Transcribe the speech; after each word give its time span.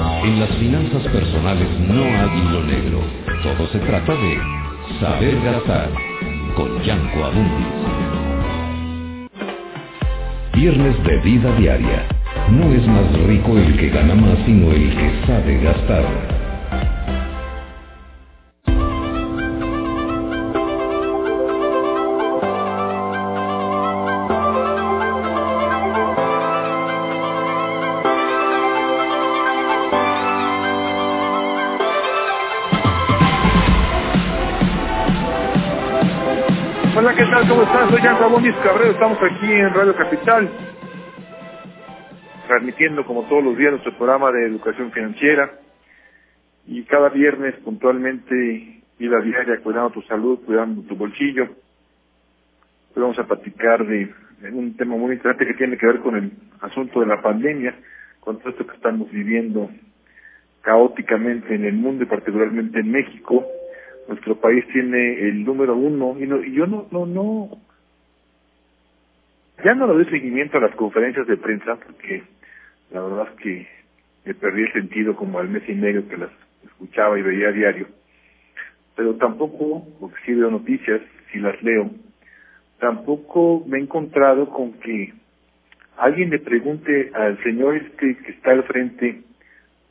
En 0.00 0.40
las 0.40 0.48
finanzas 0.56 1.02
personales 1.08 1.68
no 1.86 2.02
hay 2.02 2.40
hilo 2.40 2.64
negro. 2.64 3.00
Todo 3.42 3.68
se 3.68 3.78
trata 3.80 4.14
de 4.14 4.38
saber 4.98 5.38
gastar 5.42 5.90
con 6.56 6.82
Yanko 6.82 7.24
Abundis. 7.24 7.66
Viernes 10.54 11.04
de 11.04 11.18
vida 11.18 11.54
diaria. 11.56 12.06
No 12.50 12.72
es 12.72 12.86
más 12.86 13.12
rico 13.26 13.58
el 13.58 13.76
que 13.76 13.90
gana 13.90 14.14
más, 14.14 14.38
sino 14.46 14.72
el 14.72 14.88
que 14.96 15.26
sabe 15.26 15.60
gastar. 15.62 16.39
Rabonis 38.30 38.54
Cabrero, 38.62 38.92
estamos 38.92 39.18
aquí 39.20 39.52
en 39.52 39.74
Radio 39.74 39.96
Capital, 39.96 40.48
transmitiendo 42.46 43.04
como 43.04 43.24
todos 43.24 43.42
los 43.42 43.58
días 43.58 43.72
nuestro 43.72 43.92
programa 43.96 44.30
de 44.30 44.46
educación 44.46 44.92
financiera 44.92 45.50
y 46.64 46.84
cada 46.84 47.08
viernes 47.08 47.56
puntualmente 47.64 48.82
vida 49.00 49.20
diaria, 49.20 49.58
cuidando 49.64 49.90
tu 49.90 50.02
salud, 50.02 50.38
cuidando 50.46 50.82
tu 50.82 50.94
bolsillo. 50.94 51.42
Hoy 52.94 53.02
vamos 53.02 53.18
a 53.18 53.26
platicar 53.26 53.84
de, 53.84 54.14
de 54.42 54.50
un 54.52 54.76
tema 54.76 54.94
muy 54.94 55.14
interesante 55.14 55.44
que 55.44 55.58
tiene 55.58 55.76
que 55.76 55.86
ver 55.86 55.98
con 55.98 56.14
el 56.14 56.30
asunto 56.60 57.00
de 57.00 57.06
la 57.06 57.20
pandemia, 57.20 57.74
con 58.20 58.38
todo 58.38 58.50
esto 58.50 58.64
que 58.64 58.76
estamos 58.76 59.10
viviendo 59.10 59.68
caóticamente 60.60 61.52
en 61.52 61.64
el 61.64 61.74
mundo 61.74 62.04
y 62.04 62.06
particularmente 62.06 62.78
en 62.78 62.92
México 62.92 63.44
nuestro 64.06 64.36
país 64.36 64.64
tiene 64.72 65.14
el 65.28 65.44
número 65.44 65.74
uno 65.74 66.16
y, 66.16 66.28
no, 66.28 66.44
y 66.44 66.52
yo 66.52 66.68
no, 66.68 66.86
no, 66.92 67.06
no, 67.06 67.69
ya 69.64 69.74
no 69.74 69.86
le 69.86 69.94
doy 69.94 70.04
seguimiento 70.06 70.58
a 70.58 70.60
las 70.60 70.74
conferencias 70.74 71.26
de 71.26 71.36
prensa 71.36 71.76
porque 71.76 72.22
la 72.90 73.02
verdad 73.02 73.28
es 73.32 73.42
que 73.42 73.68
me 74.24 74.34
perdí 74.34 74.62
el 74.62 74.72
sentido 74.72 75.16
como 75.16 75.38
al 75.38 75.48
mes 75.48 75.62
y 75.68 75.74
medio 75.74 76.08
que 76.08 76.16
las 76.16 76.30
escuchaba 76.64 77.18
y 77.18 77.22
veía 77.22 77.48
a 77.48 77.52
diario, 77.52 77.88
pero 78.96 79.14
tampoco, 79.16 79.86
porque 79.98 80.16
sí 80.26 80.34
veo 80.34 80.50
noticias, 80.50 81.00
si 81.32 81.38
las 81.38 81.60
leo, 81.62 81.90
tampoco 82.78 83.64
me 83.66 83.78
he 83.78 83.82
encontrado 83.82 84.48
con 84.50 84.72
que 84.74 85.12
alguien 85.96 86.30
le 86.30 86.38
pregunte 86.38 87.10
al 87.14 87.42
señor 87.42 87.76
este 87.76 88.16
que 88.16 88.32
está 88.32 88.50
al 88.52 88.64
frente 88.64 89.22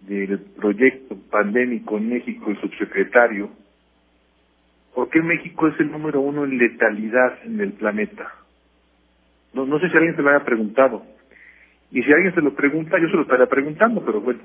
del 0.01 0.39
proyecto 0.57 1.17
pandémico 1.29 1.97
en 1.97 2.09
México, 2.09 2.51
el 2.51 2.61
subsecretario, 2.61 3.49
¿Por 4.93 5.09
qué 5.09 5.21
México 5.21 5.67
es 5.67 5.79
el 5.79 5.91
número 5.91 6.19
uno 6.19 6.43
en 6.43 6.57
letalidad 6.57 7.39
en 7.45 7.61
el 7.61 7.73
planeta? 7.73 8.33
No, 9.53 9.65
no 9.65 9.79
sé 9.79 9.89
si 9.89 9.97
alguien 9.97 10.15
se 10.15 10.21
lo 10.21 10.29
haya 10.29 10.45
preguntado. 10.45 11.03
Y 11.91 12.03
si 12.03 12.11
alguien 12.11 12.33
se 12.35 12.41
lo 12.41 12.53
pregunta, 12.53 12.99
yo 12.99 13.07
se 13.09 13.15
lo 13.15 13.23
estaría 13.23 13.47
preguntando, 13.47 14.03
pero 14.05 14.21
bueno, 14.21 14.39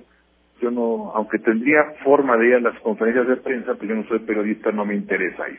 yo 0.61 0.71
no, 0.71 1.13
aunque 1.15 1.39
tendría 1.39 1.83
forma 2.03 2.37
de 2.37 2.49
ir 2.49 2.55
a 2.55 2.61
las 2.61 2.79
conferencias 2.81 3.27
de 3.29 3.37
prensa, 3.37 3.75
pues 3.75 3.89
yo 3.89 3.95
no 3.95 4.05
soy 4.05 4.21
periodista, 4.21 4.73
no 4.73 4.85
me 4.85 4.95
interesa 4.95 5.49
ir. 5.49 5.59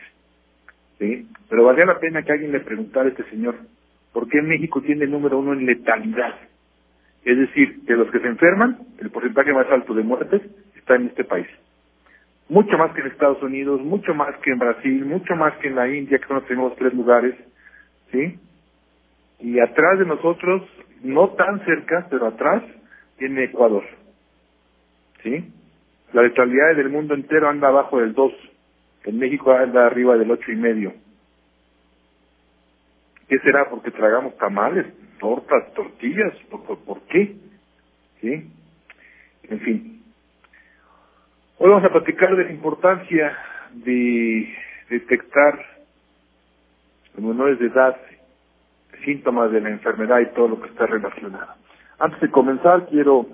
¿Sí? 0.97 1.27
Pero 1.49 1.65
valía 1.65 1.85
la 1.85 1.99
pena 1.99 2.23
que 2.23 2.31
alguien 2.31 2.51
le 2.51 2.61
preguntara 2.61 3.05
a 3.05 3.09
este 3.09 3.29
señor, 3.29 3.55
¿por 4.13 4.27
qué 4.29 4.41
México 4.41 4.81
tiene 4.81 5.05
el 5.05 5.11
número 5.11 5.37
uno 5.37 5.53
en 5.53 5.65
letalidad? 5.65 6.35
Es 7.23 7.37
decir, 7.37 7.81
de 7.81 7.97
los 7.97 8.09
que 8.11 8.19
se 8.19 8.27
enferman, 8.27 8.79
el 8.99 9.09
porcentaje 9.09 9.53
más 9.53 9.69
alto 9.69 9.93
de 9.93 10.03
muertes 10.03 10.41
está 10.75 10.95
en 10.95 11.07
este 11.07 11.23
país 11.23 11.47
mucho 12.49 12.77
más 12.77 12.93
que 12.93 13.01
en 13.01 13.07
Estados 13.07 13.41
Unidos, 13.41 13.81
mucho 13.81 14.13
más 14.13 14.35
que 14.37 14.51
en 14.51 14.59
Brasil, 14.59 15.05
mucho 15.05 15.35
más 15.35 15.55
que 15.57 15.67
en 15.67 15.75
la 15.75 15.87
India, 15.87 16.19
que 16.19 16.27
son 16.27 16.37
los 16.37 16.45
primeros 16.45 16.75
tres 16.75 16.93
lugares, 16.93 17.35
¿sí? 18.11 18.37
Y 19.39 19.59
atrás 19.59 19.99
de 19.99 20.05
nosotros, 20.05 20.63
no 21.01 21.29
tan 21.29 21.63
cerca, 21.65 22.07
pero 22.09 22.27
atrás, 22.27 22.63
tiene 23.17 23.45
Ecuador, 23.45 23.83
¿sí? 25.23 25.51
La 26.13 26.21
letalidad 26.21 26.75
del 26.75 26.89
mundo 26.89 27.13
entero 27.13 27.49
anda 27.49 27.67
abajo 27.67 27.99
del 27.99 28.13
2, 28.13 28.33
en 29.05 29.19
México 29.19 29.51
anda 29.51 29.85
arriba 29.85 30.17
del 30.17 30.31
ocho 30.31 30.51
y 30.51 30.55
medio. 30.55 30.93
¿Qué 33.27 33.39
será? 33.39 33.69
Porque 33.69 33.91
tragamos 33.91 34.37
tamales, 34.37 34.85
tortas, 35.19 35.73
tortillas, 35.73 36.33
¿por, 36.49 37.01
qué? 37.09 37.35
¿Sí? 38.21 38.51
En 39.49 39.59
fin, 39.59 39.95
Hoy 41.57 41.69
vamos 41.69 41.85
a 41.85 41.89
platicar 41.93 42.35
de 42.35 42.43
la 42.43 42.51
importancia 42.51 43.37
de 43.71 44.53
detectar 44.89 45.57
en 47.17 47.27
menores 47.29 47.57
de 47.59 47.67
edad 47.67 47.95
síntomas 49.03 49.51
de 49.51 49.61
la 49.61 49.69
enfermedad 49.69 50.19
y 50.19 50.33
todo 50.33 50.49
lo 50.49 50.61
que 50.61 50.69
está 50.69 50.85
relacionado. 50.85 51.53
Antes 51.99 52.19
de 52.21 52.31
comenzar, 52.31 52.87
quiero 52.87 53.25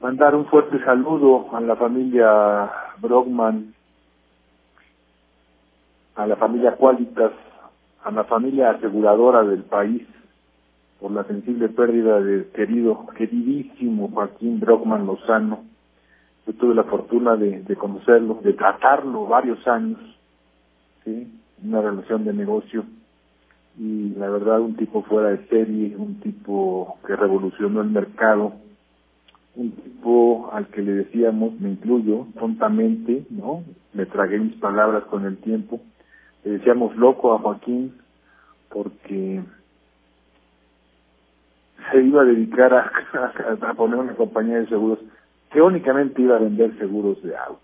mandar 0.00 0.34
un 0.34 0.46
fuerte 0.46 0.82
saludo 0.84 1.54
a 1.54 1.60
la 1.60 1.76
familia 1.76 2.70
Brogman, 2.98 3.74
a 6.16 6.26
la 6.26 6.36
familia 6.36 6.76
Qualitas, 6.76 7.32
a 8.04 8.10
la 8.10 8.24
familia 8.24 8.70
aseguradora 8.70 9.42
del 9.44 9.64
país, 9.64 10.06
por 11.00 11.10
la 11.10 11.24
sensible 11.24 11.68
pérdida 11.68 12.20
del 12.20 12.46
querido, 12.52 13.06
queridísimo 13.16 14.08
Joaquín 14.08 14.60
Brogman 14.60 15.06
Lozano, 15.06 15.64
yo 16.46 16.52
tuve 16.54 16.74
la 16.74 16.84
fortuna 16.84 17.36
de, 17.36 17.62
de 17.62 17.76
conocerlo, 17.76 18.40
de 18.42 18.52
tratarlo 18.52 19.26
varios 19.26 19.66
años, 19.66 19.98
¿sí? 21.04 21.40
Una 21.62 21.80
relación 21.80 22.24
de 22.24 22.34
negocio. 22.34 22.84
Y 23.78 24.10
la 24.10 24.28
verdad, 24.28 24.60
un 24.60 24.76
tipo 24.76 25.02
fuera 25.02 25.30
de 25.30 25.46
serie, 25.48 25.96
un 25.96 26.20
tipo 26.20 26.98
que 27.06 27.16
revolucionó 27.16 27.80
el 27.80 27.90
mercado, 27.90 28.52
un 29.56 29.72
tipo 29.72 30.50
al 30.52 30.66
que 30.68 30.82
le 30.82 30.92
decíamos, 30.92 31.58
me 31.60 31.70
incluyo, 31.70 32.26
tontamente, 32.38 33.24
¿no? 33.30 33.64
Me 33.92 34.06
tragué 34.06 34.38
mis 34.38 34.54
palabras 34.56 35.04
con 35.04 35.24
el 35.26 35.38
tiempo. 35.38 35.80
Le 36.44 36.52
decíamos 36.52 36.96
loco 36.96 37.34
a 37.34 37.38
Joaquín 37.38 37.94
porque 38.70 39.42
se 41.90 42.02
iba 42.02 42.22
a 42.22 42.24
dedicar 42.24 42.74
a, 42.74 42.92
a, 43.70 43.74
poner 43.74 43.98
una 43.98 44.14
compañía 44.14 44.58
de 44.58 44.68
seguros 44.68 44.98
que 45.50 45.62
únicamente 45.62 46.22
iba 46.22 46.36
a 46.36 46.40
vender 46.40 46.76
seguros 46.78 47.22
de 47.22 47.36
autos. 47.36 47.63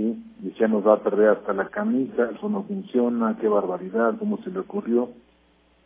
¿Sí? 0.00 0.24
Decía, 0.38 0.68
nos 0.68 0.86
va 0.86 0.94
a 0.94 1.02
perder 1.02 1.30
hasta 1.30 1.52
la 1.52 1.68
camisa, 1.68 2.30
eso 2.34 2.48
no 2.48 2.62
funciona, 2.62 3.36
qué 3.40 3.48
barbaridad, 3.48 4.14
cómo 4.18 4.38
se 4.38 4.50
le 4.50 4.60
ocurrió. 4.60 5.10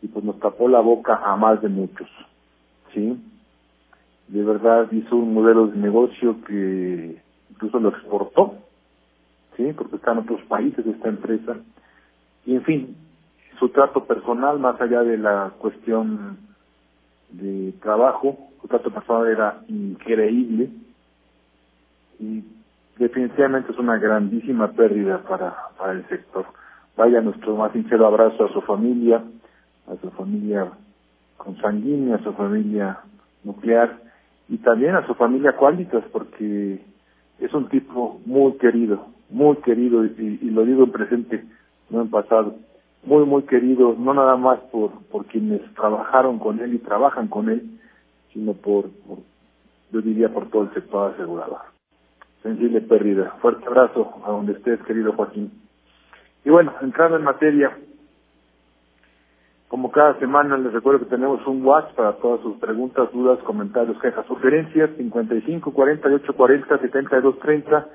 Y 0.01 0.07
pues 0.07 0.23
nos 0.23 0.39
tapó 0.39 0.67
la 0.67 0.79
boca 0.79 1.19
a 1.23 1.35
más 1.35 1.61
de 1.61 1.69
muchos. 1.69 2.07
¿sí? 2.93 3.17
De 4.27 4.43
verdad 4.43 4.91
hizo 4.91 5.15
un 5.15 5.33
modelo 5.33 5.67
de 5.67 5.77
negocio 5.77 6.37
que 6.45 7.21
incluso 7.49 7.79
lo 7.79 7.89
exportó, 7.89 8.55
¿sí? 9.55 9.73
Porque 9.77 9.97
está 9.97 10.11
en 10.11 10.19
otros 10.19 10.41
países 10.43 10.85
esta 10.85 11.09
empresa. 11.09 11.57
Y 12.45 12.55
en 12.55 12.63
fin, 12.63 12.95
su 13.59 13.69
trato 13.69 14.05
personal, 14.05 14.59
más 14.59 14.79
allá 14.81 15.03
de 15.03 15.17
la 15.17 15.51
cuestión 15.59 16.37
de 17.29 17.73
trabajo, 17.81 18.37
el 18.53 18.57
contrato 18.57 18.91
pasado 18.91 19.25
era 19.27 19.61
increíble 19.67 20.69
definitivamente 22.97 23.71
es 23.71 23.77
una 23.77 23.97
grandísima 23.97 24.71
pérdida 24.71 25.21
para, 25.23 25.55
para 25.77 25.93
el 25.93 26.07
sector. 26.07 26.45
Vaya 26.95 27.21
nuestro 27.21 27.55
más 27.55 27.73
sincero 27.73 28.07
abrazo 28.07 28.45
a 28.45 28.53
su 28.53 28.61
familia, 28.61 29.23
a 29.87 29.95
su 30.01 30.09
familia 30.11 30.71
consanguínea, 31.37 32.15
a 32.15 32.23
su 32.23 32.33
familia 32.33 32.99
nuclear 33.43 33.99
y 34.47 34.57
también 34.57 34.95
a 34.95 35.05
su 35.05 35.13
familia 35.15 35.55
Cuálitas 35.57 36.03
porque 36.11 36.81
es 37.39 37.53
un 37.53 37.67
tipo 37.69 38.21
muy 38.25 38.53
querido, 38.53 39.07
muy 39.29 39.57
querido 39.57 40.05
y, 40.05 40.49
lo 40.49 40.65
digo 40.65 40.85
en 40.85 40.91
presente, 40.91 41.43
no 41.89 42.01
en 42.01 42.09
pasado, 42.09 42.55
muy 43.03 43.25
muy 43.25 43.43
querido, 43.43 43.95
no 43.97 44.13
nada 44.13 44.37
más 44.37 44.59
por, 44.71 44.91
por 45.11 45.25
quienes 45.25 45.61
trabajaron 45.75 46.39
con 46.39 46.59
él 46.59 46.73
y 46.73 46.79
trabajan 46.79 47.27
con 47.27 47.49
él, 47.49 47.79
sino 48.33 48.53
por, 48.53 48.89
por 49.05 49.19
yo 49.91 50.01
diría 50.01 50.29
por 50.29 50.49
todo 50.49 50.63
el 50.63 50.73
sector 50.73 51.13
asegurador. 51.13 51.74
Sensible 52.45 52.79
pérdida. 52.81 53.37
Fuerte 53.41 53.65
abrazo 53.65 54.21
a 54.23 54.29
donde 54.29 54.53
estés, 54.53 54.79
querido 54.83 55.13
Joaquín. 55.13 55.51
Y 56.43 56.51
bueno, 56.51 56.75
entrando 56.79 57.17
en 57.17 57.23
materia, 57.23 57.75
como 59.67 59.89
cada 59.89 60.19
semana 60.19 60.55
les 60.55 60.71
recuerdo 60.71 60.99
que 60.99 61.09
tenemos 61.09 61.45
un 61.47 61.65
WhatsApp 61.65 61.95
para 61.95 62.11
todas 62.17 62.41
sus 62.41 62.57
preguntas, 62.57 63.11
dudas, 63.11 63.39
comentarios, 63.39 63.99
quejas, 63.99 64.27
sugerencias, 64.27 64.91
55 64.95 65.73
48 65.73 66.33
40 66.35 66.77
72 66.77 67.39
30, 67.39 67.87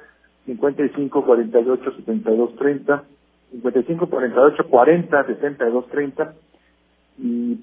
55 0.47 1.25
48 1.25 1.93
72 1.95 2.57
30, 2.57 3.05
55 3.53 4.07
48 4.11 4.69
40 4.69 5.27
72 5.27 5.87
30 5.87 6.35
y 7.19 7.61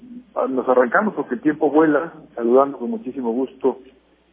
nos 0.48 0.66
arrancamos 0.66 1.12
porque 1.12 1.34
el 1.34 1.42
tiempo 1.42 1.70
vuela, 1.70 2.14
saludando 2.34 2.78
con 2.78 2.88
muchísimo 2.88 3.30
gusto 3.32 3.78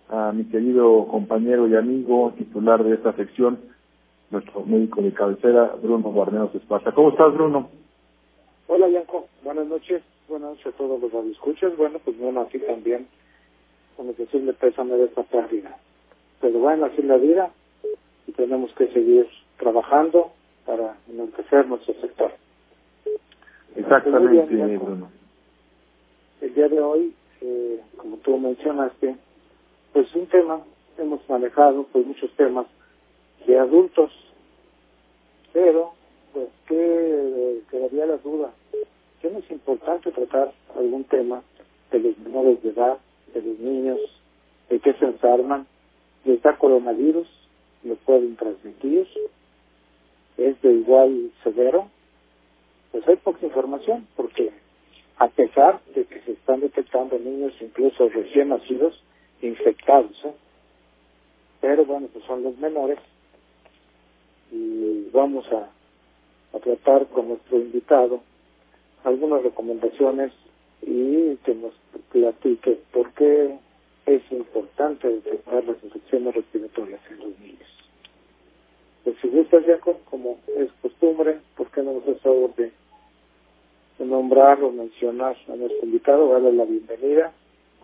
a 0.09 0.31
mi 0.31 0.45
querido 0.45 1.07
compañero 1.07 1.67
y 1.67 1.75
amigo 1.75 2.33
titular 2.37 2.83
de 2.83 2.95
esta 2.95 3.13
sección, 3.13 3.59
nuestro 4.29 4.63
médico 4.65 5.01
de 5.01 5.13
cabecera, 5.13 5.75
Bruno 5.81 6.11
Guarneros 6.11 6.53
Esparza. 6.55 6.91
¿Cómo 6.91 7.09
estás, 7.09 7.33
Bruno? 7.33 7.69
Hola, 8.67 8.89
Yanko. 8.89 9.27
Buenas 9.43 9.67
noches. 9.67 10.01
Buenas 10.27 10.51
noches 10.51 10.67
a 10.67 10.77
todos 10.77 10.99
los 10.99 11.11
radioescuchas. 11.11 11.77
Bueno, 11.77 11.99
pues 12.03 12.17
bueno, 12.17 12.41
aquí 12.41 12.59
también, 12.59 13.07
como 13.95 14.13
decirle 14.13 14.53
pésame 14.53 14.95
de 14.95 15.05
esta 15.05 15.23
pérdida. 15.23 15.77
Pero 16.41 16.59
bueno, 16.59 16.85
así 16.85 17.01
la 17.01 17.17
vida 17.17 17.51
y 18.27 18.31
tenemos 18.31 18.71
que 18.73 18.87
seguir 18.87 19.27
trabajando 19.57 20.31
para 20.65 20.97
enaltecer 21.09 21.67
nuestro 21.67 21.93
sector. 21.95 22.31
Exactamente, 23.75 24.77
Bruno. 24.77 25.09
El 26.41 26.53
día 26.53 26.67
de 26.67 26.81
hoy, 26.81 27.13
eh, 27.41 27.81
como 27.97 28.17
tú 28.17 28.37
mencionaste, 28.37 29.15
pues 29.95 30.13
un 30.13 30.27
tema, 30.27 30.59
hemos 30.97 31.21
manejado 31.29 31.85
pues 31.93 32.05
muchos 32.05 32.29
temas 32.35 32.65
de 33.47 33.57
adultos, 33.57 34.11
pero 35.53 35.93
pues 36.33 36.49
que 36.67 37.61
quedaría 37.71 38.05
la 38.05 38.17
duda, 38.17 38.51
que 39.21 39.29
no 39.29 39.39
es 39.39 39.49
importante 39.49 40.11
tratar 40.11 40.51
algún 40.75 41.05
tema 41.05 41.43
de 41.91 41.99
los 41.99 42.17
menores 42.17 42.61
de 42.61 42.71
edad, 42.71 42.97
de 43.33 43.41
los 43.41 43.57
niños, 43.57 43.97
de 44.69 44.81
qué 44.81 44.91
se 44.95 45.05
enferman, 45.05 45.65
les 46.25 46.41
da 46.41 46.57
coronavirus, 46.57 47.29
lo 47.85 47.95
pueden 47.95 48.35
transmitir, 48.35 49.07
es 50.35 50.61
de 50.61 50.73
igual 50.73 51.31
severo, 51.41 51.87
pues 52.91 53.07
hay 53.07 53.15
poca 53.15 53.45
información, 53.45 54.05
porque 54.17 54.51
a 55.19 55.29
pesar 55.29 55.79
de 55.95 56.03
que 56.03 56.19
se 56.19 56.33
están 56.33 56.59
detectando 56.59 57.17
niños 57.17 57.53
incluso 57.61 58.09
recién 58.09 58.49
nacidos 58.49 59.01
infectados, 59.41 60.23
¿eh? 60.25 60.33
pero 61.61 61.85
bueno, 61.85 62.07
pues 62.11 62.23
son 62.25 62.43
los 62.43 62.57
menores 62.57 62.99
y 64.51 65.09
vamos 65.11 65.45
a, 65.51 65.69
a 66.55 66.59
tratar 66.59 67.07
con 67.07 67.29
nuestro 67.29 67.57
invitado 67.57 68.21
algunas 69.03 69.43
recomendaciones 69.43 70.31
y 70.81 71.35
que 71.37 71.55
nos 71.55 71.73
platique 72.11 72.79
por 72.91 73.11
qué 73.13 73.57
es 74.05 74.21
importante 74.31 75.07
detectar 75.07 75.63
las 75.63 75.83
infecciones 75.83 76.35
respiratorias 76.35 77.01
en 77.09 77.17
los 77.19 77.39
niños. 77.39 77.69
Pues 79.03 79.15
si 79.21 79.27
gustas, 79.29 79.65
Jacob, 79.65 79.97
como 80.09 80.39
es 80.57 80.71
costumbre, 80.81 81.39
¿por 81.55 81.69
qué 81.71 81.81
no 81.81 81.93
nos 81.93 82.03
hace 82.03 82.19
favor 82.19 82.53
de, 82.55 82.71
de 83.99 84.05
nombrar 84.05 84.63
o 84.63 84.71
mencionar 84.71 85.37
a 85.47 85.55
nuestro 85.55 85.85
invitado, 85.85 86.33
darle 86.33 86.53
la 86.53 86.65
bienvenida? 86.65 87.33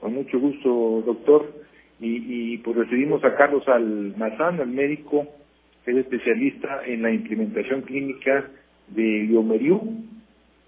Con 0.02 0.16
mucho 0.16 0.40
gusto, 0.40 1.04
doctor. 1.06 1.54
Y, 2.00 2.54
y 2.54 2.58
pues 2.58 2.76
recibimos 2.76 3.24
a 3.24 3.36
Carlos 3.36 3.68
Almazán, 3.68 4.60
el 4.60 4.70
médico, 4.70 5.28
que 5.86 5.92
es 5.92 5.98
especialista 5.98 6.82
en 6.86 7.04
la 7.04 7.12
implementación 7.12 7.84
clínica 7.84 8.50
de 8.88 9.28
Biomeriu, 9.28 9.80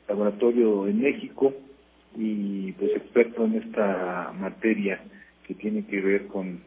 laboratorio 0.08 0.88
en 0.88 1.02
México, 1.02 1.54
y 2.16 2.72
pues 2.74 2.92
experto 2.92 3.46
en 3.46 3.56
esta 3.56 4.32
materia 4.40 5.02
que 5.48 5.56
tiene 5.56 5.86
que 5.88 6.00
ver 6.00 6.28
con 6.28 6.60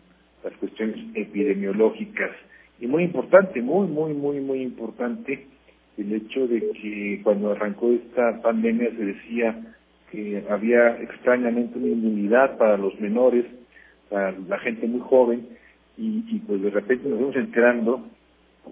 las 0.42 0.52
cuestiones 0.54 0.96
epidemiológicas. 1.14 2.32
Y 2.80 2.88
muy 2.88 3.04
importante, 3.04 3.62
muy, 3.62 3.86
muy, 3.86 4.12
muy, 4.12 4.40
muy 4.40 4.62
importante 4.62 5.46
el 5.96 6.12
hecho 6.12 6.46
de 6.46 6.60
que 6.72 7.20
cuando 7.22 7.52
arrancó 7.52 7.90
esta 7.92 8.42
pandemia 8.42 8.90
se 8.90 9.04
decía 9.04 9.75
que 10.10 10.44
había 10.48 11.00
extrañamente 11.00 11.78
una 11.78 11.88
inmunidad 11.88 12.56
para 12.56 12.76
los 12.76 12.98
menores, 13.00 13.44
para 14.08 14.32
la 14.32 14.58
gente 14.58 14.86
muy 14.86 15.00
joven, 15.00 15.48
y, 15.98 16.38
pues 16.40 16.60
de 16.60 16.70
repente 16.70 17.08
nos 17.08 17.18
vamos 17.18 17.36
enterando, 17.36 18.06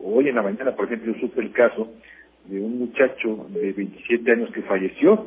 hoy 0.02 0.28
en 0.28 0.34
la 0.34 0.42
mañana, 0.42 0.76
por 0.76 0.86
ejemplo, 0.86 1.12
yo 1.12 1.20
supe 1.20 1.40
el 1.40 1.52
caso 1.52 1.90
de 2.44 2.60
un 2.60 2.78
muchacho 2.78 3.46
de 3.48 3.72
27 3.72 4.30
años 4.30 4.50
que 4.52 4.62
falleció, 4.62 5.26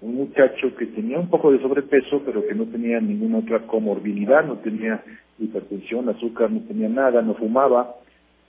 un 0.00 0.14
muchacho 0.14 0.76
que 0.76 0.86
tenía 0.86 1.18
un 1.18 1.28
poco 1.28 1.50
de 1.50 1.58
sobrepeso, 1.60 2.22
pero 2.24 2.46
que 2.46 2.54
no 2.54 2.66
tenía 2.66 3.00
ninguna 3.00 3.38
otra 3.38 3.66
comorbilidad, 3.66 4.44
no 4.44 4.58
tenía 4.58 5.02
hipertensión, 5.38 6.08
azúcar, 6.08 6.50
no 6.50 6.60
tenía 6.60 6.88
nada, 6.88 7.22
no 7.22 7.34
fumaba, 7.34 7.96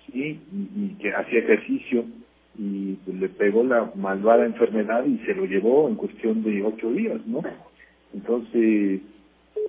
¿sí? 0.05 0.39
y 0.51 0.89
que 0.99 1.11
hacía 1.11 1.39
ejercicio, 1.39 2.05
y 2.57 2.93
pues, 3.05 3.17
le 3.19 3.29
pegó 3.29 3.63
la 3.63 3.91
malvada 3.95 4.45
enfermedad 4.45 5.05
y 5.05 5.17
se 5.19 5.33
lo 5.35 5.45
llevó 5.45 5.87
en 5.87 5.95
cuestión 5.95 6.43
de 6.43 6.63
ocho 6.63 6.89
días, 6.91 7.25
¿no? 7.25 7.41
Entonces, 8.13 9.01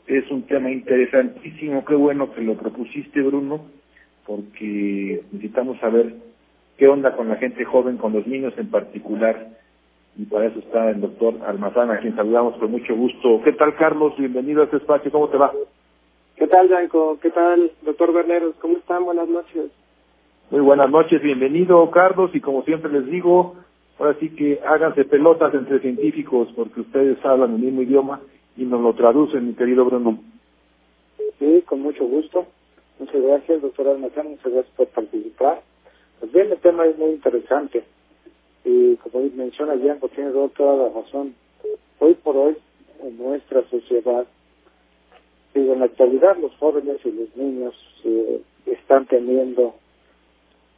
es 0.06 0.30
un 0.30 0.42
tema 0.42 0.70
interesantísimo, 0.70 1.84
qué 1.84 1.94
bueno 1.94 2.32
que 2.32 2.40
lo 2.40 2.54
propusiste, 2.54 3.20
Bruno, 3.20 3.66
porque 4.26 5.22
necesitamos 5.32 5.78
saber 5.80 6.14
qué 6.78 6.88
onda 6.88 7.14
con 7.16 7.28
la 7.28 7.36
gente 7.36 7.64
joven, 7.64 7.98
con 7.98 8.12
los 8.12 8.26
niños 8.26 8.54
en 8.56 8.70
particular, 8.70 9.48
y 10.16 10.24
para 10.24 10.46
eso 10.46 10.58
está 10.60 10.90
el 10.90 11.00
doctor 11.00 11.34
Almazán, 11.46 11.90
a 11.90 12.00
quien 12.00 12.16
saludamos 12.16 12.56
con 12.56 12.70
mucho 12.70 12.96
gusto. 12.96 13.42
¿Qué 13.44 13.52
tal, 13.52 13.76
Carlos? 13.76 14.14
Bienvenido 14.16 14.62
a 14.62 14.64
este 14.64 14.78
espacio, 14.78 15.12
¿cómo 15.12 15.28
te 15.28 15.36
va? 15.36 15.52
¿Qué 16.36 16.46
tal, 16.46 16.68
Yanko? 16.68 17.18
¿Qué 17.20 17.30
tal, 17.30 17.70
doctor 17.82 18.12
Berneros? 18.12 18.54
¿Cómo 18.60 18.78
están? 18.78 19.04
Buenas 19.04 19.28
noches. 19.28 19.70
Muy 20.50 20.60
buenas 20.62 20.88
noches, 20.88 21.20
bienvenido, 21.20 21.90
Carlos, 21.90 22.30
y 22.32 22.40
como 22.40 22.62
siempre 22.62 22.90
les 22.90 23.04
digo, 23.04 23.56
ahora 23.98 24.16
sí 24.18 24.30
que 24.30 24.58
háganse 24.66 25.04
pelotas 25.04 25.52
entre 25.52 25.78
científicos, 25.80 26.48
porque 26.56 26.80
ustedes 26.80 27.22
hablan 27.22 27.56
el 27.56 27.60
mismo 27.60 27.82
idioma 27.82 28.22
y 28.56 28.64
nos 28.64 28.80
lo 28.80 28.94
traducen, 28.94 29.46
mi 29.46 29.52
querido 29.52 29.84
Bruno. 29.84 30.18
Sí, 31.38 31.62
con 31.66 31.82
mucho 31.82 32.06
gusto. 32.06 32.46
Muchas 32.98 33.20
gracias, 33.20 33.60
doctor 33.60 33.88
Almazán, 33.88 34.28
muchas 34.28 34.50
gracias 34.50 34.74
por 34.74 34.86
participar. 34.86 35.60
Pues 36.18 36.32
bien, 36.32 36.50
el 36.50 36.58
tema 36.60 36.86
es 36.86 36.96
muy 36.96 37.10
interesante. 37.10 37.84
Y 38.64 38.96
como 38.96 39.28
menciona 39.36 39.74
Yanko, 39.74 40.08
tiene 40.08 40.30
toda 40.56 40.76
la 40.76 40.88
razón. 40.98 41.34
Hoy 41.98 42.14
por 42.14 42.38
hoy, 42.38 42.56
en 43.02 43.18
nuestra 43.18 43.68
sociedad, 43.68 44.26
digo, 45.52 45.74
en 45.74 45.80
la 45.80 45.84
actualidad 45.84 46.38
los 46.38 46.56
jóvenes 46.56 47.04
y 47.04 47.12
los 47.12 47.36
niños 47.36 47.74
eh, 48.04 48.40
están 48.64 49.04
teniendo 49.04 49.74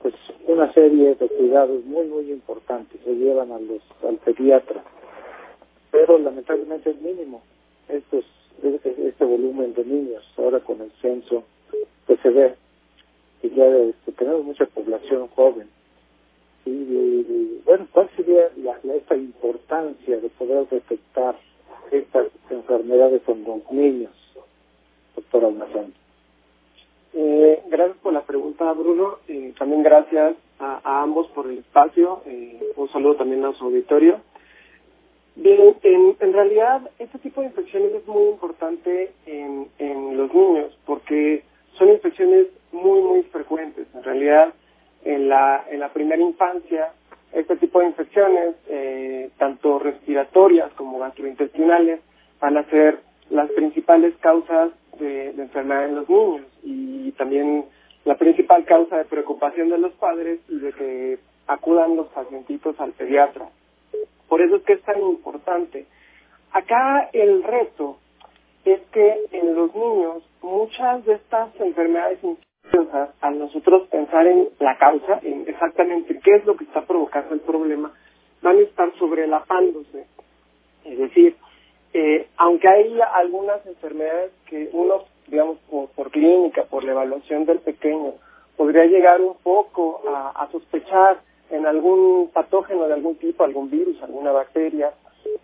pues 0.02 0.14
una 0.46 0.72
serie 0.72 1.14
de 1.14 1.28
cuidados 1.28 1.84
muy 1.84 2.06
muy 2.06 2.30
importantes 2.32 3.00
se 3.04 3.14
llevan 3.14 3.52
a 3.52 3.56
al 3.56 4.16
pediatra. 4.24 4.82
Pero 5.90 6.18
lamentablemente 6.18 6.90
es 6.90 7.00
mínimo 7.00 7.42
estos 7.88 8.24
este 8.62 9.24
volumen 9.24 9.74
de 9.74 9.84
niños. 9.84 10.24
Ahora 10.36 10.60
con 10.60 10.80
el 10.80 10.90
censo 11.02 11.44
pues 12.06 12.20
se 12.20 12.30
ve 12.30 12.54
que 13.42 13.50
ya 13.50 13.66
este, 13.66 14.12
tenemos 14.12 14.44
mucha 14.44 14.66
población 14.66 15.28
joven. 15.28 15.68
Y, 16.66 17.60
bueno 17.64 17.86
cuál 17.92 18.08
sería 18.16 18.50
la, 18.56 18.78
esta 18.94 19.16
importancia 19.16 20.18
de 20.18 20.28
poder 20.30 20.68
detectar 20.68 21.36
estas 21.90 22.28
enfermedades 22.50 23.22
en 23.26 23.44
los 23.44 23.70
niños 23.70 24.12
doctor 25.16 25.44
Almazán 25.44 25.92
eh, 27.12 27.62
gracias 27.68 27.98
por 27.98 28.12
la 28.12 28.22
pregunta, 28.22 28.72
Bruno. 28.72 29.18
Eh, 29.28 29.52
también 29.58 29.82
gracias 29.82 30.36
a, 30.58 31.02
ambos 31.02 31.26
por 31.28 31.46
el 31.46 31.58
espacio. 31.58 32.22
Eh, 32.26 32.72
un 32.76 32.88
saludo 32.90 33.16
también 33.16 33.44
a 33.44 33.52
su 33.52 33.64
auditorio. 33.64 34.20
Bien, 35.36 35.76
en, 35.82 36.16
en 36.20 36.32
realidad 36.32 36.90
este 36.98 37.18
tipo 37.18 37.40
de 37.40 37.48
infecciones 37.48 37.94
es 37.94 38.06
muy 38.06 38.24
importante 38.24 39.12
en, 39.26 39.68
en 39.78 40.16
los 40.16 40.32
niños 40.34 40.76
porque 40.84 41.44
son 41.74 41.88
infecciones 41.88 42.48
muy, 42.72 43.00
muy 43.00 43.22
frecuentes. 43.24 43.86
En 43.94 44.02
realidad, 44.02 44.52
en 45.04 45.28
la, 45.28 45.64
en 45.70 45.80
la 45.80 45.92
primera 45.92 46.20
infancia, 46.20 46.92
este 47.32 47.56
tipo 47.56 47.80
de 47.80 47.86
infecciones, 47.86 48.56
eh, 48.68 49.30
tanto 49.38 49.78
respiratorias 49.78 50.72
como 50.72 50.98
gastrointestinales, 50.98 52.00
van 52.40 52.56
a 52.56 52.64
ser 52.64 52.98
las 53.30 53.50
principales 53.52 54.14
causas 54.20 54.72
de, 54.98 55.30
enfermedad 55.30 55.86
en 55.86 55.94
los 55.94 56.08
niños 56.08 56.46
y 56.62 57.12
también 57.12 57.64
la 58.04 58.16
principal 58.16 58.64
causa 58.64 58.98
de 58.98 59.04
preocupación 59.04 59.70
de 59.70 59.78
los 59.78 59.92
padres 59.94 60.40
y 60.48 60.58
de 60.58 60.72
que 60.72 61.18
acudan 61.46 61.96
los 61.96 62.08
pacientitos 62.08 62.78
al 62.80 62.92
pediatra. 62.92 63.48
Por 64.28 64.42
eso 64.42 64.56
es 64.56 64.62
que 64.62 64.74
es 64.74 64.82
tan 64.82 65.00
importante. 65.00 65.86
Acá 66.52 67.08
el 67.12 67.42
reto 67.42 67.98
es 68.64 68.80
que 68.92 69.20
en 69.32 69.54
los 69.54 69.74
niños 69.74 70.22
muchas 70.42 71.04
de 71.04 71.14
estas 71.14 71.48
enfermedades 71.60 72.18
infecciosas, 72.22 73.10
al 73.20 73.38
nosotros 73.38 73.88
pensar 73.88 74.26
en 74.26 74.48
la 74.58 74.76
causa, 74.78 75.20
en 75.22 75.48
exactamente 75.48 76.18
qué 76.22 76.36
es 76.36 76.44
lo 76.44 76.56
que 76.56 76.64
está 76.64 76.82
provocando 76.82 77.34
el 77.34 77.40
problema, 77.40 77.92
van 78.42 78.56
a 78.56 78.60
estar 78.60 78.92
sobrelapándose. 78.98 80.06
Es 80.84 80.98
decir, 80.98 81.36
eh, 81.92 82.28
aunque 82.36 82.68
hay 82.68 82.98
algunas 83.14 83.64
enfermedades 83.66 84.30
que 84.46 84.70
uno, 84.72 85.04
digamos, 85.26 85.58
por, 85.94 86.10
clínica, 86.10 86.64
por 86.64 86.84
la 86.84 86.92
evaluación 86.92 87.46
del 87.46 87.58
pequeño, 87.58 88.14
podría 88.56 88.84
llegar 88.84 89.20
un 89.20 89.36
poco 89.42 90.02
a, 90.06 90.48
sospechar 90.52 91.20
en 91.50 91.66
algún 91.66 92.30
patógeno 92.32 92.86
de 92.86 92.94
algún 92.94 93.16
tipo, 93.16 93.42
algún 93.42 93.70
virus, 93.70 94.00
alguna 94.02 94.30
bacteria, 94.30 94.92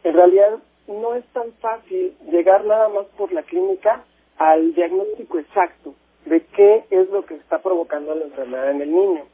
en 0.05 0.15
realidad 0.15 0.59
no 0.87 1.15
es 1.15 1.25
tan 1.33 1.53
fácil 1.55 2.17
llegar 2.31 2.65
nada 2.65 2.88
más 2.88 3.07
por 3.17 3.33
la 3.33 3.43
clínica 3.43 4.05
al 4.38 4.73
diagnóstico 4.75 5.38
exacto 5.38 5.95
de 6.26 6.43
qué 6.55 6.85
es 6.91 7.09
lo 7.11 7.25
que 7.25 7.35
está 7.35 7.59
provocando 7.59 8.15
la 8.15 8.25
enfermedad 8.25 8.71
en 8.71 8.83
el 8.83 8.93
niño. 8.93 9.25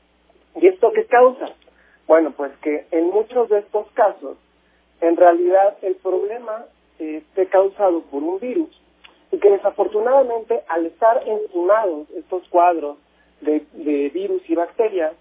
¿Y 0.56 0.66
esto 0.66 0.92
qué 0.92 1.04
causa? 1.06 1.54
Bueno, 2.06 2.32
pues 2.36 2.52
que 2.62 2.86
en 2.90 3.10
muchos 3.10 3.48
de 3.48 3.60
estos 3.60 3.90
casos, 3.92 4.36
en 5.00 5.16
realidad 5.16 5.76
el 5.82 5.96
problema 5.96 6.66
esté 7.18 7.46
causado 7.46 8.02
por 8.02 8.22
un 8.22 8.38
virus 8.38 8.70
y 9.30 9.38
que 9.38 9.50
desafortunadamente 9.50 10.62
al 10.68 10.86
estar 10.86 11.22
encimados 11.26 12.10
estos 12.16 12.46
cuadros 12.48 12.98
de, 13.40 13.64
de 13.72 14.10
virus 14.10 14.42
y 14.48 14.54
bacterias, 14.54 15.12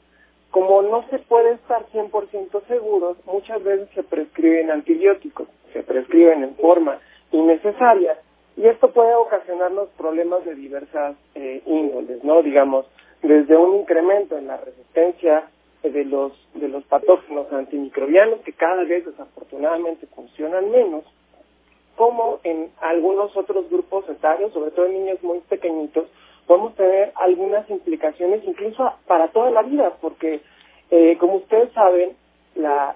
como 0.52 0.82
no 0.82 1.08
se 1.10 1.20
puede 1.20 1.54
estar 1.54 1.86
100% 1.94 2.68
seguros, 2.68 3.18
muchas 3.26 3.64
veces 3.64 3.90
se 3.96 4.04
prescriben 4.04 4.70
antibióticos, 4.70 5.48
se 5.72 5.82
prescriben 5.82 6.44
en 6.44 6.56
forma 6.56 7.00
innecesaria 7.32 8.18
y 8.58 8.68
esto 8.68 8.92
puede 8.92 9.16
ocasionarnos 9.16 9.90
problemas 9.98 10.44
de 10.46 10.56
diversas 10.56 11.16
eh, 11.36 11.62
índoles, 11.66 12.24
¿no? 12.24 12.44
Digamos, 12.44 12.86
desde 13.22 13.56
un 13.56 13.78
incremento 13.78 14.38
en 14.38 14.48
la 14.48 14.58
resistencia 14.58 15.48
de 15.84 16.06
los 16.06 16.34
de 16.54 16.68
los 16.68 16.84
patógenos 16.84 17.52
antimicrobianos 17.52 18.42
que 18.42 18.54
cada 18.54 18.84
vez 18.84 19.06
desafortunadamente 19.06 20.06
funcionan 20.08 20.70
menos, 20.70 21.04
como 22.02 22.40
en 22.44 22.72
algunos 22.82 23.38
otros 23.38 23.70
grupos 23.70 24.10
etarios, 24.10 24.52
sobre 24.54 24.72
todo 24.72 24.88
en 24.88 24.94
niños 24.94 25.22
muy 25.22 25.38
pequeñitos, 25.42 26.08
podemos 26.48 26.74
tener 26.74 27.12
algunas 27.14 27.70
implicaciones 27.70 28.44
incluso 28.44 28.92
para 29.06 29.28
toda 29.28 29.52
la 29.52 29.62
vida, 29.62 29.94
porque 30.02 30.42
eh, 30.90 31.16
como 31.20 31.36
ustedes 31.36 31.72
saben, 31.74 32.16
la, 32.56 32.96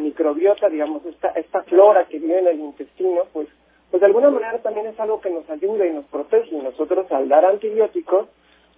microbiota, 0.00 0.68
digamos, 0.68 1.06
esta, 1.06 1.28
esta 1.28 1.62
flora 1.62 2.06
que 2.06 2.18
vive 2.18 2.40
en 2.40 2.48
el 2.48 2.58
intestino, 2.58 3.26
pues, 3.32 3.46
pues 3.92 4.00
de 4.00 4.06
alguna 4.06 4.28
manera 4.30 4.58
también 4.58 4.88
es 4.88 4.98
algo 4.98 5.20
que 5.20 5.30
nos 5.30 5.48
ayuda 5.48 5.86
y 5.86 5.92
nos 5.92 6.06
protege. 6.06 6.56
Y 6.56 6.58
nosotros 6.58 7.06
al 7.12 7.28
dar 7.28 7.44
antibióticos, 7.44 8.26